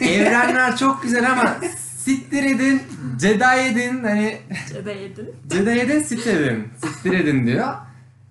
evrenler 0.00 0.76
çok 0.76 1.02
güzel 1.02 1.32
ama 1.32 1.56
siktir 1.98 2.42
edin, 2.42 2.82
Jedi 3.20 3.44
edin 3.58 4.04
hani 4.04 4.38
Cede 4.68 4.92
yedin. 4.92 5.28
Jedi 5.52 5.70
edin, 5.70 6.02
Sith 6.02 6.26
edin. 6.26 6.68
Edin 7.04 7.46
diyor. 7.46 7.68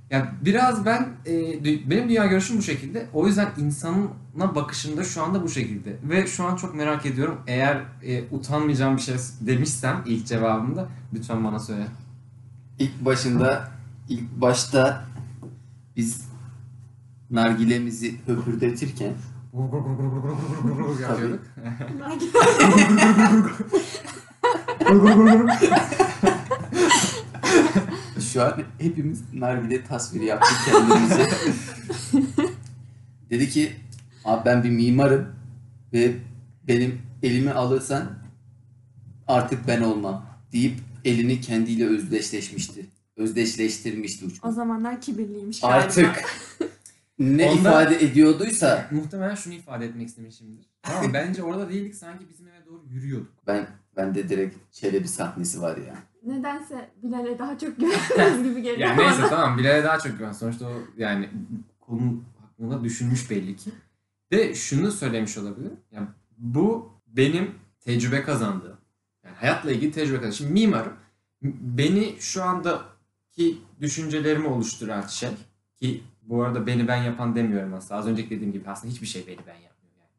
Ya 0.10 0.34
biraz 0.42 0.86
ben 0.86 1.10
e, 1.28 1.64
benim 1.90 2.10
dünya 2.10 2.26
görüşüm 2.26 2.58
bu 2.58 2.62
şekilde. 2.62 3.06
O 3.14 3.28
yüzden 3.28 3.50
insanına 3.58 4.56
bakışım 4.56 4.98
da 4.98 5.04
şu 5.04 5.24
anda 5.24 5.44
bu 5.44 5.50
şekilde. 5.50 5.96
Ve 6.04 6.28
şu 6.28 6.44
an 6.44 6.56
çok 6.56 6.76
merak 6.76 7.06
ediyorum. 7.06 7.42
Eğer 7.48 7.82
e, 8.04 8.24
utanmayacağım 8.32 8.98
bir 8.98 9.02
şey 9.02 9.16
demişsem 9.42 10.04
ilk 10.06 10.28
cevabımda 10.28 10.90
lütfen 11.14 11.44
bana 11.44 11.60
söyle. 11.60 11.88
İlk 12.82 13.06
başında 13.06 13.72
ilk 14.10 14.42
başta 14.42 15.06
biz 15.96 16.22
nargilemizi 17.32 18.16
höpürdetirken 18.26 19.14
yapıyorduk. 21.02 21.42
şu 28.34 28.44
an 28.44 28.54
hepimiz 28.80 29.34
nargile 29.34 29.84
tasviri 29.84 30.26
yaptık 30.26 30.58
kendimize. 30.66 31.30
Dedi 33.30 33.50
ki 33.50 33.76
abi 34.26 34.46
ben 34.46 34.64
bir 34.64 34.70
mimarım 34.70 35.28
ve 35.94 36.14
benim 36.68 37.02
elimi 37.24 37.52
alırsan 37.52 38.04
artık 39.28 39.68
ben 39.68 39.82
olmam 39.82 40.26
deyip 40.54 40.91
elini 41.06 41.42
kendiyle 41.42 41.86
özdeşleşmişti. 41.88 42.86
Özdeşleştirmişti 43.18 44.26
uçma. 44.26 44.50
O 44.50 44.52
zamanlar 44.52 45.02
kibirliymiş 45.02 45.60
galiba. 45.62 45.76
Artık 45.78 46.24
ne 47.20 47.46
Onda- 47.50 47.60
ifade 47.60 48.06
ediyorduysa 48.06 48.88
Muhtemelen 48.92 49.36
şunu 49.36 49.54
ifade 49.54 49.86
etmek 49.86 50.08
istemişimdir. 50.08 50.66
Tamam 50.82 51.06
bence 51.14 51.44
orada 51.44 51.70
değildik 51.70 51.96
sanki 51.96 52.30
bizim 52.30 52.48
eve 52.48 52.66
doğru 52.66 52.82
yürüyorduk. 52.90 53.32
ben 53.48 53.68
bende 53.98 54.30
direkt 54.30 54.56
Çelebi 54.72 55.08
sahnesi 55.08 55.62
var 55.62 55.78
ya. 55.78 55.96
Nedense 56.26 56.90
Bilal'e 57.04 57.40
daha 57.40 57.58
çok 57.58 57.78
güveniyoruz 57.78 58.44
gibi 58.44 58.62
geliyor 58.62 58.78
Yani 58.90 59.02
neyse 59.02 59.22
tamam 59.30 59.58
Bilal'e 59.58 59.84
daha 59.84 60.00
çok 60.00 60.18
güven. 60.20 60.32
Sonuçta 60.32 60.66
o 60.68 60.74
yani 60.98 61.30
konu 61.80 62.24
hakkında 62.42 62.84
düşünmüş 62.84 63.30
belli 63.30 63.56
ki. 63.56 63.70
De 64.32 64.56
şunu 64.56 64.92
söylemiş 64.92 65.38
olabilir. 65.38 65.72
Yani 65.92 66.08
bu 66.38 66.90
benim 67.08 67.52
tecrübe 67.80 68.24
kazandığım. 68.24 68.71
Yani 69.26 69.36
hayatla 69.36 69.72
ilgili 69.72 69.92
tecrübe 69.92 70.16
kazandığım. 70.16 70.34
Şimdi 70.34 70.54
mimarım. 70.54 70.94
Beni 71.42 72.16
şu 72.20 72.44
andaki 72.44 73.58
düşüncelerimi 73.82 74.48
oluşturan 74.48 75.08
şey 75.08 75.30
ki 75.76 76.04
bu 76.22 76.44
arada 76.44 76.68
beni 76.68 76.88
ben 76.88 77.04
yapan 77.04 77.36
demiyorum 77.36 77.74
aslında. 77.74 78.00
Az 78.00 78.08
önceki 78.08 78.30
dediğim 78.30 78.54
gibi 78.54 78.70
aslında 78.70 78.94
hiçbir 78.94 79.08
şey 79.08 79.28
beni 79.28 79.38
ben 79.38 79.54
yapmıyor. 79.54 79.94
Yani 79.98 80.12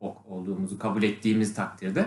ok 0.00 0.26
olduğumuzu 0.26 0.78
kabul 0.78 1.02
ettiğimiz 1.02 1.54
takdirde. 1.54 2.06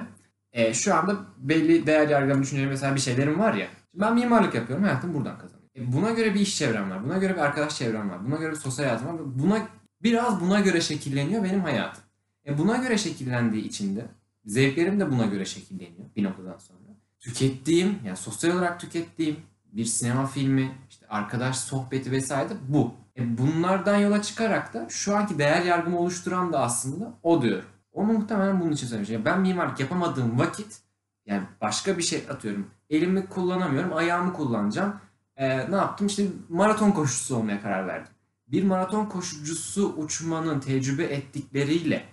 E, 0.53 0.73
şu 0.73 0.95
anda 0.95 1.17
belli 1.37 1.87
değer 1.87 2.09
yargılama 2.09 2.41
düşünceleri 2.41 2.69
mesela 2.69 2.95
bir 2.95 2.99
şeylerim 2.99 3.39
var 3.39 3.53
ya. 3.53 3.67
Şimdi 3.91 4.03
ben 4.03 4.13
mimarlık 4.15 4.55
yapıyorum. 4.55 4.85
Hayatım 4.85 5.13
buradan 5.13 5.37
kazanıyorum. 5.37 5.69
E, 5.75 5.93
buna 5.93 6.11
göre 6.11 6.33
bir 6.33 6.39
iş 6.39 6.57
çevrem 6.57 6.91
var. 6.91 7.03
Buna 7.03 7.17
göre 7.17 7.33
bir 7.33 7.41
arkadaş 7.41 7.77
çevrem 7.77 8.09
var. 8.09 8.25
Buna 8.25 8.35
göre 8.35 8.51
bir 8.51 8.57
sosyal 8.57 8.85
hayatım 8.85 9.07
var. 9.07 9.15
Buna 9.25 9.67
biraz 10.03 10.41
buna 10.41 10.59
göre 10.59 10.81
şekilleniyor 10.81 11.43
benim 11.43 11.61
hayatım. 11.61 12.03
E, 12.45 12.57
buna 12.57 12.77
göre 12.77 12.97
şekillendiği 12.97 13.63
için 13.63 13.95
de 13.95 14.05
zevklerim 14.45 14.99
de 14.99 15.11
buna 15.11 15.25
göre 15.25 15.45
şekilleniyor 15.45 16.05
bir 16.15 16.23
noktadan 16.23 16.57
sonra. 16.57 16.79
Tükettiğim, 17.19 17.99
yani 18.05 18.17
sosyal 18.17 18.57
olarak 18.57 18.79
tükettiğim 18.79 19.35
bir 19.73 19.85
sinema 19.85 20.25
filmi, 20.25 20.71
işte 20.89 21.07
arkadaş 21.07 21.57
sohbeti 21.57 22.11
vesaire 22.11 22.49
bu. 22.67 22.93
E, 23.17 23.37
bunlardan 23.37 23.97
yola 23.97 24.21
çıkarak 24.21 24.73
da 24.73 24.87
şu 24.89 25.17
anki 25.17 25.39
değer 25.39 25.61
yargımı 25.65 25.99
oluşturan 25.99 26.53
da 26.53 26.59
aslında 26.59 27.13
o 27.23 27.41
diyor. 27.41 27.63
Onu 27.91 28.13
muhtemelen 28.13 28.61
bunun 28.61 28.71
için 28.71 28.87
söylemiş. 28.87 29.09
Yani 29.09 29.25
ben 29.25 29.41
mimarlık 29.41 29.79
yapamadığım 29.79 30.39
vakit 30.39 30.81
yani 31.25 31.43
başka 31.61 31.97
bir 31.97 32.03
şey 32.03 32.23
atıyorum. 32.29 32.67
Elimi 32.89 33.25
kullanamıyorum, 33.25 33.93
ayağımı 33.93 34.33
kullanacağım. 34.33 34.95
Ee, 35.35 35.71
ne 35.71 35.75
yaptım? 35.75 36.07
İşte 36.07 36.27
maraton 36.49 36.91
koşucusu 36.91 37.35
olmaya 37.35 37.61
karar 37.61 37.87
verdim. 37.87 38.13
Bir 38.47 38.63
maraton 38.63 39.05
koşucusu 39.05 39.93
uçmanın 39.97 40.59
tecrübe 40.59 41.03
ettikleriyle 41.03 42.05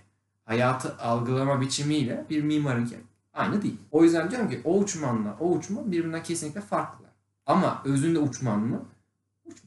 hayatı 0.47 0.97
algılama 0.99 1.61
biçimiyle 1.61 2.25
bir 2.31 2.43
mimarınki 2.43 2.97
aynı 3.35 3.63
değil. 3.63 3.77
O 3.91 4.05
yüzden 4.05 4.31
diyorum 4.31 4.51
ki 4.51 4.61
o 4.65 4.79
uçmanla 4.79 5.37
o 5.41 5.51
uçma 5.51 5.91
birbirinden 5.93 6.23
kesinlikle 6.23 6.61
farklılar. 6.61 7.11
Ama 7.47 7.83
özünde 7.85 8.19
uçman 8.19 8.61
mı? 8.61 8.83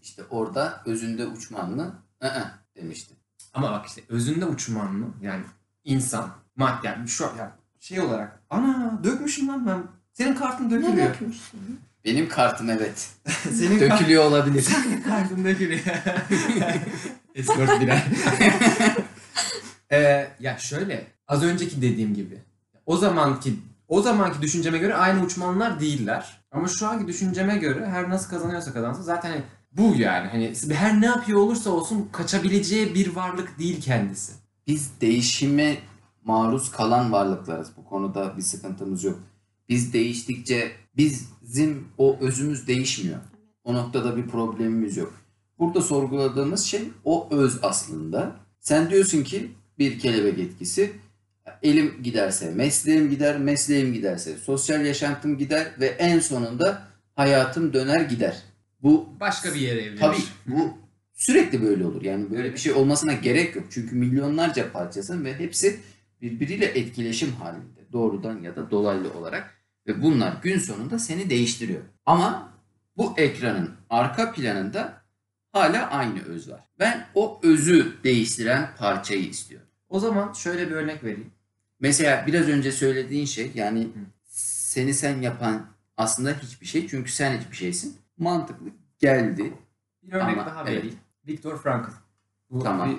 İşte 0.02 0.24
orada 0.30 0.82
özünde 0.86 1.26
uçman 1.26 1.72
mı? 1.72 1.96
ı 2.24 2.30
demişti. 2.76 3.15
Ama 3.54 3.72
bak 3.72 3.86
işte 3.86 4.02
özünde 4.10 4.46
uçman 4.46 4.94
mı? 4.94 5.13
Yani 5.22 5.44
insan, 5.84 6.30
madde 6.56 6.88
yani 6.88 7.08
şu 7.08 7.24
yani 7.24 7.50
şey 7.80 8.00
olarak 8.00 8.39
ana 8.50 9.00
dökmüşüm 9.04 9.48
lan 9.48 9.68
ben. 9.68 9.84
Senin 10.13 10.36
kartın 10.36 10.65
Ne 10.65 10.72
dökülüyor. 10.72 11.10
dökmüşsün? 11.13 11.80
Benim 12.06 12.30
kartım 12.30 12.70
evet. 12.70 13.10
Senin 13.54 13.80
Dökülüyor 13.80 14.24
olabilir. 14.26 14.68
kartın 15.08 15.46
dökülüyor. 15.46 15.80
Escort 17.36 17.82
birer. 17.82 18.04
Ee, 19.91 20.28
ya 20.39 20.58
şöyle 20.58 21.08
az 21.28 21.43
önceki 21.43 21.82
dediğim 21.82 22.13
gibi 22.13 22.38
o 22.86 22.97
zamanki 22.97 23.54
o 23.88 24.02
zamanki 24.02 24.41
düşünceme 24.41 24.78
göre 24.78 24.95
aynı 24.95 25.23
uçmanlar 25.23 25.80
değiller. 25.80 26.41
Ama 26.52 26.67
şu 26.67 26.88
anki 26.88 27.08
düşünceme 27.08 27.58
göre 27.58 27.86
her 27.86 28.10
nasıl 28.10 28.30
kazanıyorsa 28.30 28.73
kazansın 28.73 29.02
zaten 29.02 29.32
hani 29.32 29.43
bu 29.71 29.95
yani 29.95 30.28
hani 30.28 30.54
her 30.73 31.02
ne 31.02 31.06
yapıyor 31.06 31.39
olursa 31.39 31.69
olsun 31.69 32.10
kaçabileceği 32.12 32.95
bir 32.95 33.15
varlık 33.15 33.60
değil 33.60 33.82
kendisi. 33.82 34.34
Biz 34.67 34.91
değişime 35.02 35.78
maruz 36.23 36.71
kalan 36.71 37.12
varlıklarız. 37.12 37.71
Bu 37.78 37.86
konuda 37.86 38.38
bir 38.38 38.41
sıkıntımız 38.41 39.04
yok. 39.04 39.19
Biz 39.69 39.93
değiştikçe 39.93 40.71
bizim 40.97 41.88
o 41.97 42.17
özümüz 42.21 42.67
değişmiyor. 42.67 43.19
O 43.63 43.73
noktada 43.73 44.17
bir 44.17 44.28
problemimiz 44.28 44.97
yok. 44.97 45.13
Burada 45.60 45.82
sorguladığımız 45.82 46.63
şey 46.63 46.82
o 47.06 47.28
öz 47.32 47.60
aslında. 47.63 48.36
Sen 48.60 48.89
diyorsun 48.89 49.23
ki 49.23 49.52
bir 49.80 50.00
kelebek 50.00 50.39
etkisi 50.39 50.92
elim 51.63 52.04
giderse 52.04 52.52
mesleğim 52.52 53.10
gider, 53.10 53.38
mesleğim 53.38 53.94
giderse 53.94 54.38
sosyal 54.38 54.86
yaşantım 54.86 55.38
gider 55.38 55.68
ve 55.80 55.86
en 55.86 56.20
sonunda 56.20 56.88
hayatım 57.15 57.74
döner 57.74 58.02
gider. 58.02 58.38
Bu 58.82 59.10
Başka 59.20 59.54
bir 59.54 59.60
yere 59.60 59.82
evlenir. 59.82 60.00
Tabii 60.00 60.18
bu 60.46 60.78
sürekli 61.13 61.62
böyle 61.62 61.86
olur. 61.86 62.02
Yani 62.02 62.32
böyle 62.32 62.54
bir 62.54 62.58
şey 62.58 62.74
olmasına 62.74 63.13
gerek 63.13 63.56
yok. 63.56 63.65
Çünkü 63.70 63.96
milyonlarca 63.96 64.72
parçasın 64.72 65.26
ve 65.26 65.39
hepsi 65.39 65.80
birbiriyle 66.22 66.65
etkileşim 66.65 67.32
halinde. 67.32 67.92
Doğrudan 67.94 68.42
ya 68.42 68.56
da 68.56 68.72
dolaylı 68.72 69.13
olarak. 69.13 69.56
Ve 69.88 70.02
bunlar 70.02 70.34
gün 70.44 70.60
sonunda 70.60 71.00
seni 71.00 71.30
değiştiriyor. 71.30 71.82
Ama 72.06 72.54
bu 72.98 73.13
ekranın 73.18 73.72
arka 73.89 74.32
planında 74.32 75.02
hala 75.52 75.89
aynı 75.89 76.22
öz 76.24 76.50
var. 76.50 76.62
Ben 76.80 77.08
o 77.15 77.39
özü 77.44 77.94
değiştiren 78.04 78.70
parçayı 78.78 79.30
istiyorum. 79.30 79.69
O 79.89 79.99
zaman 79.99 80.34
şöyle 80.34 80.69
bir 80.69 80.75
örnek 80.75 81.04
vereyim. 81.04 81.32
Mesela 81.80 82.28
biraz 82.28 82.47
önce 82.47 82.71
söylediğin 82.71 83.25
şey 83.25 83.52
yani 83.56 83.88
seni 84.25 84.93
sen 84.93 85.21
yapan 85.21 85.65
aslında 85.97 86.32
hiçbir 86.32 86.65
şey. 86.65 86.88
Çünkü 86.88 87.12
sen 87.12 87.38
hiçbir 87.38 87.56
şeysin. 87.56 87.97
Mantıklı 88.17 88.65
geldi. 88.99 89.54
Bir 90.04 90.13
örnek 90.13 90.38
Ama, 90.38 90.45
daha 90.45 90.63
evet. 90.63 90.78
vereyim. 90.78 90.97
Viktor 91.28 91.58
Frankl. 91.58 91.91
Bu 92.49 92.63
Tamam. 92.63 92.89
bir 92.89 92.97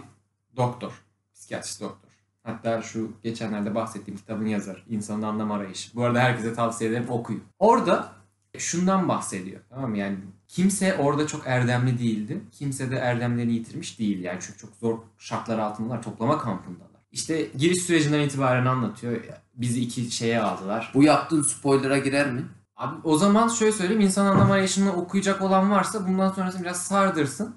doktor. 0.57 0.93
Psikiyatrist 1.35 1.81
doktor. 1.81 2.11
Hatta 2.43 2.83
şu 2.83 3.13
geçenlerde 3.23 3.75
bahsettiğim 3.75 4.19
kitabın 4.19 4.47
yazarı. 4.47 4.79
İnsanın 4.89 5.23
Anlam 5.23 5.53
Arayışı. 5.53 5.95
Bu 5.95 6.05
arada 6.05 6.21
herkese 6.21 6.55
tavsiye 6.55 6.91
ederim 6.91 7.11
okuyun. 7.11 7.45
Orada 7.59 8.13
şundan 8.59 9.09
bahsediyor. 9.09 9.61
Tamam 9.69 9.91
mı? 9.91 9.99
Yani 9.99 10.17
kimse 10.51 10.97
orada 10.97 11.27
çok 11.27 11.47
erdemli 11.47 11.99
değildi. 11.99 12.41
Kimse 12.53 12.91
de 12.91 12.97
erdemlerini 12.97 13.53
yitirmiş 13.53 13.99
değil. 13.99 14.23
Yani 14.23 14.39
çünkü 14.41 14.59
çok 14.59 14.71
zor 14.77 14.99
şartlar 15.19 15.59
altındalar. 15.59 16.03
Toplama 16.03 16.39
kampındalar. 16.39 16.91
İşte 17.13 17.43
giriş 17.57 17.83
sürecinden 17.83 18.21
itibaren 18.21 18.67
anlatıyor. 18.67 19.25
Bizi 19.55 19.81
iki 19.81 20.11
şeye 20.11 20.41
aldılar. 20.41 20.91
Bu 20.95 21.03
yaptığın 21.03 21.43
spoiler'a 21.43 21.99
girer 21.99 22.33
mi? 22.33 22.45
Abi 22.77 22.97
o 23.05 23.19
zaman 23.19 23.49
şöyle 23.49 23.73
söyleyeyim. 23.73 24.01
İnsan 24.01 24.27
anlam 24.27 24.51
arayışını 24.51 24.93
okuyacak 24.93 25.43
olan 25.43 25.71
varsa 25.71 26.09
bundan 26.09 26.33
sonrası 26.33 26.61
biraz 26.61 26.83
sardırsın. 26.83 27.57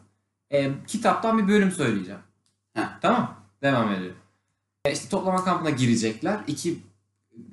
Ee, 0.52 0.72
kitaptan 0.88 1.38
bir 1.38 1.48
bölüm 1.48 1.72
söyleyeceğim. 1.72 2.22
Heh. 2.74 3.00
Tamam. 3.02 3.36
Devam 3.62 3.92
ediyor. 3.92 4.16
E, 4.86 4.92
işte 4.92 5.10
toplama 5.10 5.44
kampına 5.44 5.70
girecekler. 5.70 6.40
İki 6.48 6.80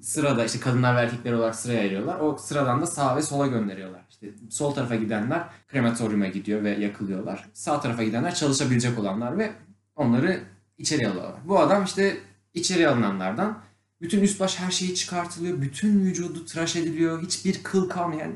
sırada 0.01 0.45
işte 0.45 0.61
kadınlar 0.61 0.97
ve 0.97 1.01
erkekler 1.01 1.33
olarak 1.33 1.55
sıraya 1.55 1.81
ayırıyorlar. 1.81 2.21
O 2.21 2.37
sıradan 2.37 2.83
da 2.83 2.87
sağa 2.87 3.17
ve 3.17 3.23
sola 3.23 3.47
gönderiyorlar. 3.47 4.03
İşte 4.11 4.31
sol 4.51 4.75
tarafa 4.75 4.95
gidenler 4.95 5.45
krematoryuma 5.69 6.27
gidiyor 6.27 6.65
ve 6.65 6.71
yakılıyorlar. 6.71 7.49
Sağ 7.53 7.81
tarafa 7.81 8.03
gidenler 8.03 8.35
çalışabilecek 8.35 8.99
olanlar 8.99 9.39
ve 9.39 9.53
onları 9.97 10.41
içeri 10.79 11.09
alıyorlar. 11.09 11.41
Bu 11.45 11.61
adam 11.61 11.85
işte 11.85 12.17
içeri 12.55 12.89
alınanlardan 12.89 13.59
bütün 14.01 14.21
üst 14.21 14.41
baş 14.41 14.59
her 14.59 14.71
şeyi 14.71 14.95
çıkartılıyor. 14.95 15.63
Bütün 15.63 16.01
vücudu 16.01 16.47
tıraş 16.47 16.77
ediliyor. 16.77 17.23
Hiçbir 17.23 17.63
kıl 17.63 17.89
kalmayan, 17.89 18.21
yani 18.21 18.35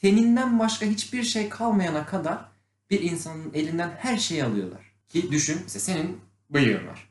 teninden 0.00 0.58
başka 0.58 0.86
hiçbir 0.86 1.22
şey 1.22 1.48
kalmayana 1.48 2.06
kadar 2.06 2.38
bir 2.90 3.00
insanın 3.00 3.50
elinden 3.54 3.90
her 3.98 4.16
şeyi 4.16 4.44
alıyorlar. 4.44 4.92
Ki 5.08 5.30
düşün, 5.30 5.58
mesela 5.62 5.80
senin 5.80 6.20
bıyığın 6.50 6.86
var. 6.86 7.10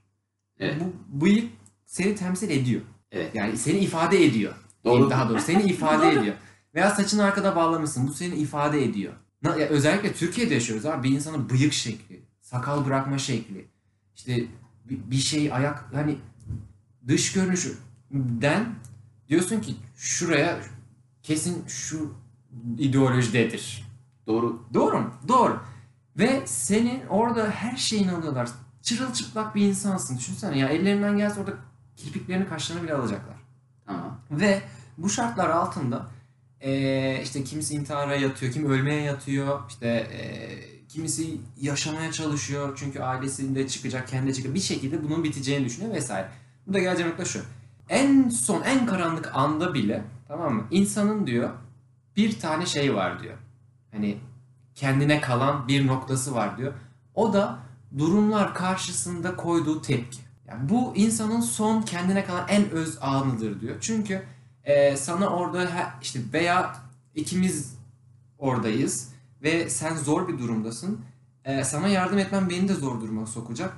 Evet. 0.59 0.75
Bu 1.09 1.25
bıyık 1.25 1.51
seni 1.85 2.15
temsil 2.15 2.49
ediyor. 2.49 2.81
Evet. 3.11 3.35
Yani 3.35 3.57
seni 3.57 3.77
ifade 3.77 4.25
ediyor. 4.25 4.53
Doğru. 4.85 5.09
Daha 5.09 5.29
doğrusu 5.29 5.45
seni 5.45 5.63
ifade 5.63 6.11
ediyor. 6.19 6.35
Veya 6.75 6.89
saçını 6.91 7.23
arkada 7.23 7.55
bağlamışsın. 7.55 8.07
Bu 8.07 8.13
seni 8.13 8.35
ifade 8.35 8.83
ediyor. 8.85 9.13
Na- 9.43 9.55
ya 9.55 9.67
özellikle 9.67 10.13
Türkiye'de 10.13 10.53
yaşıyoruz 10.53 10.85
abi. 10.85 11.07
Bir 11.09 11.15
insanın 11.15 11.49
bıyık 11.49 11.73
şekli, 11.73 12.25
sakal 12.41 12.85
bırakma 12.85 13.17
şekli, 13.17 13.67
işte 14.15 14.43
bir, 14.85 15.11
bir 15.11 15.15
şey 15.17 15.53
ayak 15.53 15.85
hani 15.93 16.17
dış 17.07 17.33
görünüşünden 17.33 18.65
diyorsun 19.29 19.61
ki 19.61 19.75
şuraya 19.95 20.59
kesin 21.23 21.65
şu 21.67 22.13
ideolojidedir. 22.77 23.85
Doğru. 24.27 24.63
Doğru 24.73 24.97
mu? 24.99 25.13
Doğru. 25.27 25.59
Ve 26.17 26.41
senin 26.45 27.07
orada 27.07 27.49
her 27.51 27.77
şeyini 27.77 28.11
alıyorlar. 28.11 28.49
Çırılçıplak 28.81 29.55
bir 29.55 29.61
insansın. 29.61 30.17
Düşünsene 30.17 30.57
ya 30.59 30.67
ellerinden 30.67 31.17
gelse 31.17 31.39
orada 31.39 31.53
kirpiklerini 31.99 32.49
kaşlarını 32.49 32.83
bile 32.83 32.93
alacaklar. 32.93 33.35
Tamam. 33.85 34.19
Ve 34.31 34.61
bu 34.97 35.09
şartlar 35.09 35.49
altında 35.49 36.07
eee, 36.61 37.21
işte 37.23 37.43
kimisi 37.43 37.75
intihara 37.75 38.15
yatıyor, 38.15 38.53
kimi 38.53 38.67
ölmeye 38.67 39.01
yatıyor, 39.01 39.59
işte 39.69 40.07
eee, 40.11 40.87
kimisi 40.87 41.37
yaşamaya 41.61 42.11
çalışıyor 42.11 42.77
çünkü 42.79 42.99
ailesinde 42.99 43.67
çıkacak, 43.67 44.07
kendi 44.07 44.33
çıkacak 44.33 44.55
bir 44.55 44.59
şekilde 44.59 45.03
bunun 45.03 45.23
biteceğini 45.23 45.65
düşünüyor 45.65 45.93
vesaire. 45.93 46.29
Bu 46.67 46.73
da 46.73 46.79
geleceğim 46.79 47.09
nokta 47.11 47.25
şu. 47.25 47.41
En 47.89 48.29
son, 48.29 48.61
en 48.61 48.85
karanlık 48.85 49.35
anda 49.35 49.73
bile 49.73 50.03
tamam 50.27 50.53
mı? 50.55 50.63
İnsanın 50.71 51.27
diyor 51.27 51.49
bir 52.15 52.39
tane 52.39 52.65
şey 52.65 52.95
var 52.95 53.23
diyor. 53.23 53.37
Hani 53.91 54.17
kendine 54.75 55.21
kalan 55.21 55.67
bir 55.67 55.87
noktası 55.87 56.35
var 56.35 56.57
diyor. 56.57 56.73
O 57.15 57.33
da 57.33 57.59
durumlar 57.97 58.53
karşısında 58.53 59.35
koyduğu 59.35 59.81
tepki. 59.81 60.19
Yani 60.49 60.69
bu 60.69 60.93
insanın 60.95 61.41
son 61.41 61.81
kendine 61.81 62.25
kalan 62.25 62.45
en 62.47 62.69
öz 62.69 62.97
anıdır 63.01 63.61
diyor. 63.61 63.75
Çünkü 63.81 64.23
e, 64.63 64.97
sana 64.97 65.27
orada 65.27 65.69
işte 66.01 66.19
veya 66.33 66.75
ikimiz 67.15 67.75
oradayız 68.37 69.09
ve 69.43 69.69
sen 69.69 69.95
zor 69.95 70.27
bir 70.27 70.39
durumdasın. 70.39 71.01
E, 71.45 71.63
sana 71.63 71.87
yardım 71.87 72.19
etmem 72.19 72.49
beni 72.49 72.67
de 72.67 72.73
zor 72.73 73.01
duruma 73.01 73.25
sokacak. 73.25 73.73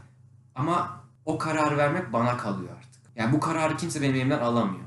Ama 0.55 1.01
o 1.25 1.37
kararı 1.37 1.77
vermek 1.77 2.13
bana 2.13 2.37
kalıyor 2.37 2.69
artık. 2.77 3.01
Yani 3.15 3.33
bu 3.33 3.39
kararı 3.39 3.77
kimse 3.77 4.01
benim 4.01 4.15
elimden 4.15 4.39
alamıyor. 4.39 4.85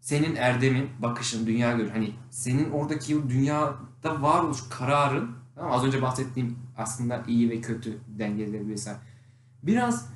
Senin 0.00 0.36
erdemin, 0.36 0.90
bakışın, 0.98 1.46
dünya 1.46 1.72
görüşün. 1.72 1.94
Hani 1.94 2.12
senin 2.30 2.70
oradaki 2.70 3.30
dünyada 3.30 4.22
varoluş 4.22 4.58
kararın 4.70 5.30
tamam 5.54 5.72
az 5.72 5.84
önce 5.84 6.02
bahsettiğim 6.02 6.58
aslında 6.76 7.22
iyi 7.28 7.50
ve 7.50 7.60
kötü 7.60 7.98
dengeleri 8.08 8.68
vesaire. 8.68 8.98
Biraz 9.62 10.08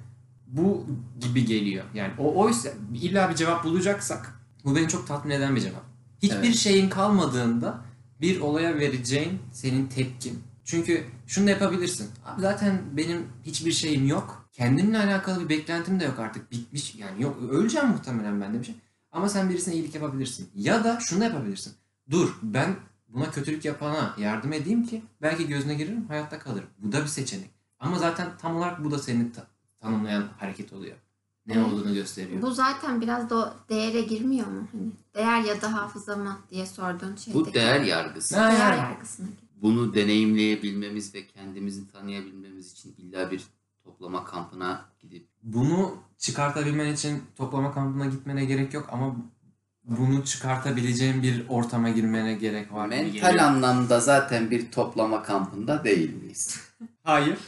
bu 0.48 0.86
gibi 1.20 1.44
geliyor. 1.44 1.84
Yani 1.94 2.12
o 2.18 2.42
oysa 2.42 2.68
illa 2.94 3.30
bir 3.30 3.34
cevap 3.34 3.64
bulacaksak 3.64 4.34
bu 4.64 4.76
beni 4.76 4.88
çok 4.88 5.06
tatmin 5.06 5.34
eden 5.34 5.56
bir 5.56 5.60
cevap. 5.60 5.82
Hiçbir 6.22 6.36
Evet. 6.36 6.54
şeyin 6.56 6.88
kalmadığında 6.88 7.80
bir 8.20 8.40
olaya 8.40 8.74
vereceğin 8.78 9.38
senin 9.52 9.86
tepkin. 9.86 10.42
Çünkü 10.64 11.04
şunu 11.26 11.46
da 11.46 11.50
yapabilirsin. 11.50 12.10
Abi 12.26 12.40
zaten 12.40 12.82
benim 12.96 13.26
hiçbir 13.44 13.72
şeyim 13.72 14.06
yok. 14.06 14.48
Kendimle 14.52 14.98
alakalı 14.98 15.44
bir 15.44 15.48
beklentim 15.48 16.00
de 16.00 16.04
yok 16.04 16.18
artık. 16.18 16.50
Bitmiş 16.50 16.94
yani 16.94 17.22
yok. 17.22 17.38
Öleceğim 17.50 17.88
muhtemelen 17.88 18.40
ben 18.40 18.54
de 18.54 18.60
bir 18.60 18.64
şey. 18.64 18.74
Ama 19.12 19.28
sen 19.28 19.50
birisine 19.50 19.74
iyilik 19.74 19.94
yapabilirsin. 19.94 20.48
Ya 20.54 20.84
da 20.84 20.98
şunu 21.00 21.20
da 21.20 21.24
yapabilirsin. 21.24 21.72
Dur 22.10 22.38
ben 22.42 22.76
buna 23.08 23.30
kötülük 23.30 23.64
yapana 23.64 24.14
yardım 24.18 24.52
edeyim 24.52 24.86
ki 24.86 25.02
belki 25.22 25.48
gözüne 25.48 25.74
girerim 25.74 26.06
hayatta 26.08 26.38
kalırım. 26.38 26.68
Bu 26.78 26.92
da 26.92 27.02
bir 27.02 27.06
seçenek. 27.06 27.50
Ama 27.80 27.98
zaten 27.98 28.28
tam 28.38 28.56
olarak 28.56 28.84
bu 28.84 28.90
da 28.90 28.98
seni 28.98 29.32
ta- 29.32 29.46
tanımlayan 29.80 30.24
hareket 30.38 30.72
oluyor. 30.72 30.96
Ne 31.46 31.54
Evet. 31.54 31.66
olduğunu 31.66 31.94
gösteriyor. 31.94 32.42
Bu 32.42 32.50
zaten 32.50 33.00
biraz 33.00 33.30
da 33.30 33.54
değere 33.68 34.00
girmiyor 34.02 34.46
mu? 34.46 34.68
Hani 34.72 34.90
değer 35.14 35.40
ya 35.42 35.62
da 35.62 35.72
hafıza 35.72 36.16
mı 36.16 36.38
diye 36.50 36.66
sorduğun 36.66 37.16
şey. 37.16 37.34
Bu 37.34 37.54
değer 37.54 37.80
yargısı. 37.80 38.34
Değer 38.34 38.52
yani. 38.52 38.76
yargısına 38.78 39.26
giriyor. 39.26 39.42
Bunu 39.62 39.94
deneyimleyebilmemiz 39.94 41.14
ve 41.14 41.26
kendimizi 41.26 41.92
tanıyabilmemiz 41.92 42.72
için 42.72 42.94
illa 42.98 43.30
bir 43.30 43.44
toplama 43.84 44.24
kampına 44.24 44.84
gidip 45.00 45.26
Bunu 45.42 45.94
çıkartabilmen 46.18 46.92
için 46.92 47.22
toplama 47.36 47.74
kampına 47.74 48.06
gitmene 48.06 48.44
gerek 48.44 48.74
yok 48.74 48.88
ama 48.92 49.16
bunu 49.84 50.24
çıkartabileceğin 50.24 51.22
bir 51.22 51.48
ortama 51.48 51.88
girmene 51.88 52.34
gerek 52.34 52.72
var. 52.72 52.88
mental 52.88 53.46
anlamda 53.46 54.00
zaten 54.00 54.50
bir 54.50 54.70
toplama 54.70 55.22
kampında 55.22 55.84
değil 55.84 56.14
miyiz? 56.14 56.60
Hayır. 57.02 57.38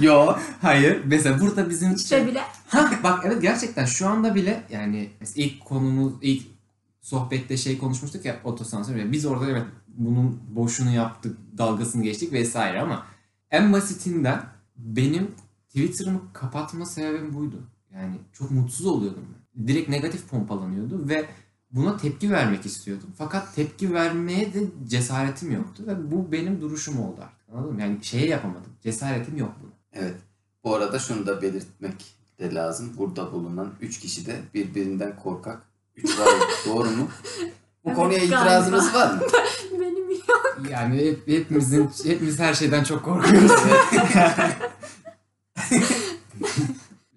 Yo. 0.00 0.36
Hayır. 0.62 1.02
Mesela 1.04 1.40
burada 1.40 1.70
bizim 1.70 1.94
İşte 1.94 2.26
bile 2.26 2.40
Ha 2.68 2.90
bak 3.02 3.24
evet 3.26 3.42
gerçekten 3.42 3.84
şu 3.84 4.08
anda 4.08 4.34
bile 4.34 4.64
yani 4.70 5.10
ilk 5.34 5.64
konumuz 5.64 6.12
ilk 6.22 6.46
sohbette 7.00 7.56
şey 7.56 7.78
konuşmuştuk 7.78 8.24
ya 8.24 8.40
otosansör. 8.44 9.12
Biz 9.12 9.26
orada 9.26 9.50
evet 9.50 9.64
bunun 9.88 10.40
boşunu 10.48 10.90
yaptık, 10.90 11.38
dalgasını 11.58 12.02
geçtik 12.02 12.32
vesaire 12.32 12.80
ama 12.80 13.06
en 13.50 13.72
basitinden 13.72 14.42
benim 14.76 15.30
Twitter'ımı 15.68 16.20
kapatma 16.32 16.86
sebebim 16.86 17.34
buydu. 17.34 17.62
Yani 17.94 18.16
çok 18.32 18.50
mutsuz 18.50 18.86
oluyordum 18.86 19.24
ben. 19.34 19.66
Direkt 19.68 19.88
negatif 19.88 20.28
pompalanıyordu 20.28 21.08
ve 21.08 21.26
buna 21.70 21.96
tepki 21.96 22.30
vermek 22.30 22.66
istiyordum. 22.66 23.08
Fakat 23.18 23.54
tepki 23.54 23.94
vermeye 23.94 24.54
de 24.54 24.60
cesaretim 24.88 25.52
yoktu 25.52 25.84
ve 25.86 26.10
bu 26.12 26.32
benim 26.32 26.60
duruşum 26.60 27.00
oldu 27.00 27.20
artık. 27.22 27.43
Anladın 27.54 27.74
mı? 27.74 27.80
Yani 27.80 28.04
şeye 28.04 28.26
yapamadım. 28.26 28.72
Cesaretim 28.82 29.36
yok 29.36 29.52
buna. 29.62 29.70
Evet. 29.92 30.14
Bu 30.64 30.74
arada 30.74 30.98
şunu 30.98 31.26
da 31.26 31.42
belirtmek 31.42 31.94
de 32.38 32.54
lazım. 32.54 32.92
Burada 32.98 33.32
bulunan 33.32 33.74
3 33.80 34.00
kişi 34.00 34.26
de 34.26 34.40
birbirinden 34.54 35.16
korkak. 35.16 35.62
3 35.96 36.18
var. 36.18 36.28
Doğru 36.66 36.90
mu? 36.90 37.08
Bu 37.84 37.88
Evet, 37.88 37.96
konuya 37.96 38.18
galiba. 38.18 38.36
itirazınız 38.40 38.94
var 38.94 39.14
mı? 39.14 39.20
benim 39.80 40.10
yok. 40.10 40.58
Yani 40.70 40.96
hep, 41.06 41.28
hepimizin 41.28 41.90
hepimiz 42.04 42.38
her 42.38 42.54
şeyden 42.54 42.84
çok 42.84 43.04
korkuyoruz. 43.04 43.50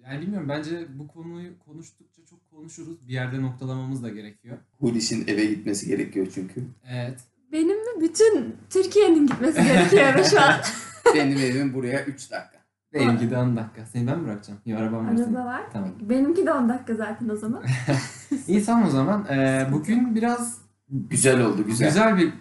yani 0.04 0.20
bilmiyorum 0.22 0.48
bence 0.48 0.86
bu 0.98 1.08
konuyu 1.08 1.58
konuştukça 1.66 2.22
çok 2.30 2.50
konuşuruz. 2.50 3.08
Bir 3.08 3.12
yerde 3.12 3.42
noktalamamız 3.42 4.02
da 4.02 4.08
gerekiyor. 4.08 4.58
Hulusi'nin 4.80 5.26
eve 5.28 5.44
gitmesi 5.44 5.86
gerekiyor 5.86 6.26
çünkü. 6.34 6.64
Evet. 6.90 7.20
Benim 7.52 7.68
mi? 7.96 8.00
Bütün 8.00 8.56
Türkiye'nin 8.70 9.26
gitmesi 9.26 9.62
gerekiyor 9.64 10.24
şu 10.30 10.40
an. 10.40 10.54
Benim 11.14 11.38
evim 11.38 11.74
buraya 11.74 12.04
3 12.04 12.30
dakika. 12.30 12.58
Benimki 12.94 13.30
de 13.30 13.38
10 13.38 13.56
dakika. 13.56 13.86
Seni 13.92 14.06
ben 14.06 14.18
mi 14.18 14.26
bırakacağım? 14.26 14.60
Ya 14.66 14.78
arabam 14.78 15.06
var. 15.08 15.12
Araba 15.24 15.44
var. 15.44 15.62
Tamam. 15.72 15.90
Benimki 16.00 16.46
de 16.46 16.52
10 16.52 16.68
dakika 16.68 16.94
zaten 16.94 17.28
o 17.28 17.36
zaman. 17.36 17.62
İyi 18.48 18.64
tamam 18.64 18.88
o 18.88 18.90
zaman. 18.90 19.26
Ee, 19.30 19.66
bugün 19.72 20.14
biraz 20.14 20.58
Güzel 20.90 21.40
oldu 21.40 21.64
güzel. 21.66 21.88
güzel 21.88 22.16
bir 22.18 22.32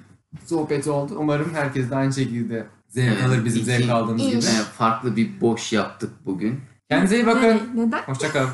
sohbet 0.45 0.87
oldu. 0.87 1.15
Umarım 1.19 1.53
herkes 1.53 1.89
de 1.89 1.95
aynı 1.95 2.13
şekilde 2.13 2.65
zevk 2.87 3.23
alır 3.23 3.45
bizim 3.45 3.61
iki- 3.61 3.65
zevk 3.71 3.89
aldığımız 3.89 4.21
gibi. 4.27 4.37
Ee, 4.37 4.63
farklı 4.77 5.15
bir 5.15 5.41
boş 5.41 5.73
yaptık 5.73 6.09
bugün. 6.25 6.59
Kendinize 6.89 7.15
iyi 7.15 7.25
bakın. 7.25 7.61
Ne- 7.75 7.87
Neden? 7.87 7.99
Hoşçakalın. 8.01 8.49